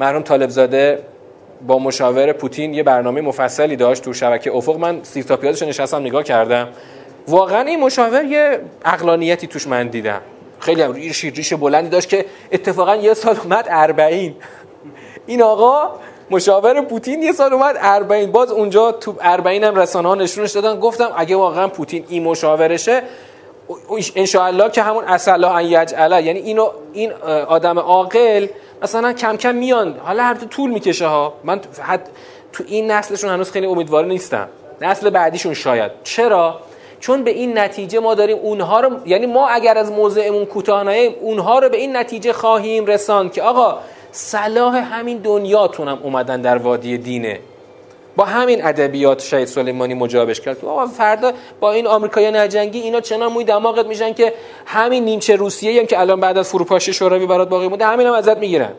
مرحوم 0.00 0.22
طالبزاده 0.22 0.98
با 1.66 1.78
مشاور 1.78 2.32
پوتین 2.32 2.74
یه 2.74 2.82
برنامه 2.82 3.20
مفصلی 3.20 3.76
داشت 3.76 4.02
تو 4.02 4.12
شبکه 4.12 4.52
افق. 4.52 4.76
من 4.76 5.00
سیرتاپیادش 5.02 5.62
نشستم 5.62 6.00
نگاه 6.00 6.22
کردم. 6.22 6.68
واقعا 7.28 7.60
این 7.60 7.80
مشاور 7.80 8.24
یه 8.24 8.60
اقلانیتی 8.84 9.46
توش 9.46 9.66
من 9.66 9.88
دیدم. 9.88 10.20
خیلی 10.58 10.82
هم 10.82 10.92
ریش 10.92 11.24
ریش 11.24 11.52
بلندی 11.52 11.88
داشت 11.88 12.08
که 12.08 12.24
اتفاقا 12.52 12.96
یه 12.96 13.14
سال 13.14 13.36
اومد 13.44 13.66
اربعین. 13.70 14.34
این 15.26 15.42
آقا 15.42 15.90
مشاور 16.30 16.80
پوتین 16.80 17.22
یه 17.22 17.32
سال 17.32 17.52
اومد 17.52 17.76
اربعین. 17.80 18.32
باز 18.32 18.50
اونجا 18.50 18.92
تو 18.92 19.14
اربعین 19.20 19.64
هم 19.64 19.76
رسانه 19.76 20.08
ها 20.08 20.14
نشونش 20.14 20.50
دادن. 20.50 20.80
گفتم 20.80 21.10
اگه 21.16 21.36
واقعا 21.36 21.68
پوتین 21.68 22.04
این 22.08 22.22
مشاورشه 22.22 23.02
انشاءالله 24.16 24.70
که 24.70 24.82
همون 24.82 25.04
اصلا 25.04 25.50
ان 25.50 25.64
یجعله 25.64 26.22
یعنی 26.22 26.40
اینو 26.40 26.68
این 26.92 27.12
آدم 27.48 27.78
عاقل 27.78 28.46
مثلا 28.82 29.12
کم 29.12 29.36
کم 29.36 29.54
میان. 29.54 29.98
حالا 29.98 30.22
هر 30.22 30.34
طول 30.34 30.70
می‌کشه 30.70 31.06
ها. 31.06 31.34
من 31.44 31.60
حد 31.82 32.08
تو 32.52 32.64
این 32.66 32.90
نسلشون 32.90 33.30
هنوز 33.30 33.50
خیلی 33.50 33.66
امیدوار 33.66 34.04
نیستم. 34.04 34.48
نسل 34.80 35.10
بعدیشون 35.10 35.54
شاید. 35.54 35.90
چرا؟ 36.04 36.58
چون 37.00 37.24
به 37.24 37.30
این 37.30 37.58
نتیجه 37.58 38.00
ما 38.00 38.14
داریم 38.14 38.38
اونها 38.38 38.80
رو 38.80 38.90
یعنی 39.06 39.26
ما 39.26 39.48
اگر 39.48 39.78
از 39.78 39.92
موضعمون 39.92 40.44
کوتاه 40.44 40.88
اونها 41.20 41.58
رو 41.58 41.68
به 41.68 41.76
این 41.76 41.96
نتیجه 41.96 42.32
خواهیم 42.32 42.86
رساند 42.86 43.32
که 43.32 43.42
آقا 43.42 43.78
صلاح 44.12 44.76
همین 44.76 45.18
دنیاتونم 45.18 45.98
اومدن 46.02 46.40
در 46.40 46.58
وادی 46.58 46.98
دینه. 46.98 47.40
با 48.16 48.24
همین 48.24 48.66
ادبیات 48.66 49.22
شهید 49.22 49.48
سلیمانی 49.48 49.94
مجابش 49.94 50.40
کرد. 50.40 50.64
آقا 50.64 50.86
فردا 50.86 51.32
با 51.60 51.72
این 51.72 51.86
آمریکایی 51.86 52.30
نجنگی 52.30 52.80
اینا 52.80 53.00
چنان 53.00 53.32
موی 53.32 53.44
دماغت 53.44 53.86
میشن 53.86 54.12
که 54.12 54.32
همین 54.66 55.04
نیمچه 55.04 55.36
روسیه 55.36 55.80
هم 55.80 55.86
که 55.86 56.00
الان 56.00 56.20
بعد 56.20 56.38
از 56.38 56.48
فروپاشی 56.48 56.92
شوروی 56.92 57.26
برات 57.26 57.48
باقی 57.48 57.68
مونده 57.68 57.86
همین 57.86 58.06
هم 58.06 58.12
ازت 58.12 58.38
می‌گیرن. 58.38 58.72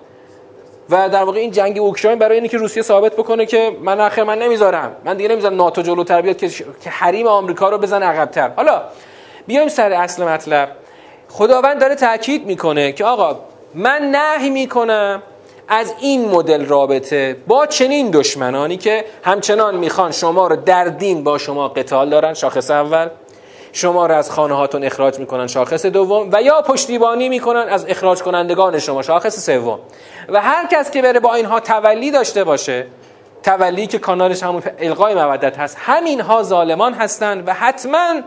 و 0.89 1.09
در 1.09 1.23
واقع 1.23 1.39
این 1.39 1.51
جنگ 1.51 1.77
اوکراین 1.77 2.19
برای 2.19 2.39
اینکه 2.39 2.57
روسیه 2.57 2.83
ثابت 2.83 3.13
بکنه 3.13 3.45
که 3.45 3.77
من 3.81 4.01
آخر 4.01 4.23
من 4.23 4.39
نمی‌ذارم. 4.39 4.95
من 5.05 5.17
دیگه 5.17 5.29
نمی‌ذارم 5.29 5.55
ناتو 5.55 5.81
جلوتر 5.81 6.21
بیاد 6.21 6.37
که 6.37 6.49
که 6.83 6.89
حریم 6.89 7.27
آمریکا 7.27 7.69
رو 7.69 7.77
بزن 7.77 8.03
عقبتر. 8.03 8.51
حالا 8.55 8.81
بیایم 9.47 9.67
سر 9.67 9.91
اصل 9.91 10.23
مطلب. 10.23 10.69
خداوند 11.29 11.81
داره 11.81 11.95
تاکید 11.95 12.45
می‌کنه 12.45 12.91
که 12.91 13.05
آقا 13.05 13.39
من 13.75 14.01
نهی 14.15 14.49
می‌کنم 14.49 15.23
از 15.67 15.93
این 15.99 16.29
مدل 16.29 16.65
رابطه 16.65 17.37
با 17.47 17.65
چنین 17.67 18.11
دشمنانی 18.11 18.77
که 18.77 19.05
همچنان 19.23 19.75
می‌خوان 19.75 20.11
شما 20.11 20.47
رو 20.47 20.55
در 20.55 20.85
دین 20.85 21.23
با 21.23 21.37
شما 21.37 21.67
قتال 21.67 22.09
دارن 22.09 22.33
شاخص 22.33 22.71
اول. 22.71 23.07
شما 23.71 24.05
رو 24.05 24.15
از 24.15 24.31
خانه 24.31 24.55
هاتون 24.55 24.83
اخراج 24.83 25.19
می‌کنن 25.19 25.47
شاخص 25.47 25.85
دوم. 25.85 26.29
و 26.31 26.41
یا 26.41 26.61
پشتیبانی 26.61 27.29
می‌کنن 27.29 27.69
از 27.69 27.85
اخراج 27.89 28.21
کنندگان 28.23 28.79
شما 28.79 29.01
شاخص 29.01 29.45
سوم. 29.45 29.79
و 30.29 30.41
هر 30.41 30.67
کس 30.67 30.91
که 30.91 31.01
بره 31.01 31.19
با 31.19 31.33
اینها 31.33 31.59
تولی 31.59 32.11
داشته 32.11 32.43
باشه 32.43 32.85
تولی 33.43 33.87
که 33.87 33.99
کانالش 33.99 34.43
همون 34.43 34.63
القای 34.79 35.15
مودت 35.15 35.57
هست 35.57 35.77
همین 35.79 36.21
ها 36.21 36.43
ظالمان 36.43 36.93
هستند 36.93 37.47
و 37.47 37.53
حتما 37.53 38.21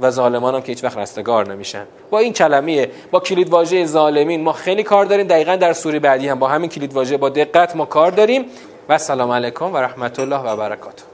و 0.00 0.10
ظالمان 0.10 0.54
هم 0.54 0.60
که 0.60 0.66
هیچ 0.66 0.84
وقت 0.84 0.98
رستگار 0.98 1.52
نمیشن. 1.52 1.86
با 2.10 2.18
این 2.18 2.32
کلمه 2.32 2.88
با 3.10 3.20
کلید 3.20 3.50
واژه 3.50 3.86
ظالمین 3.86 4.42
ما 4.42 4.52
خیلی 4.52 4.82
کار 4.82 5.04
داریم. 5.04 5.26
دقیقا 5.26 5.56
در 5.56 5.72
سوری 5.72 5.98
بعدی 5.98 6.28
هم 6.28 6.38
با 6.38 6.48
همین 6.48 6.70
کلید 6.70 6.92
واژه 6.92 7.16
با 7.16 7.28
دقت 7.28 7.76
ما 7.76 7.84
کار 7.84 8.10
داریم. 8.10 8.44
و 8.88 8.98
سلام 8.98 9.30
علیکم 9.30 9.74
و 9.74 9.76
رحمت 9.76 10.20
الله 10.20 10.40
و 10.40 10.56
برکاته. 10.56 11.06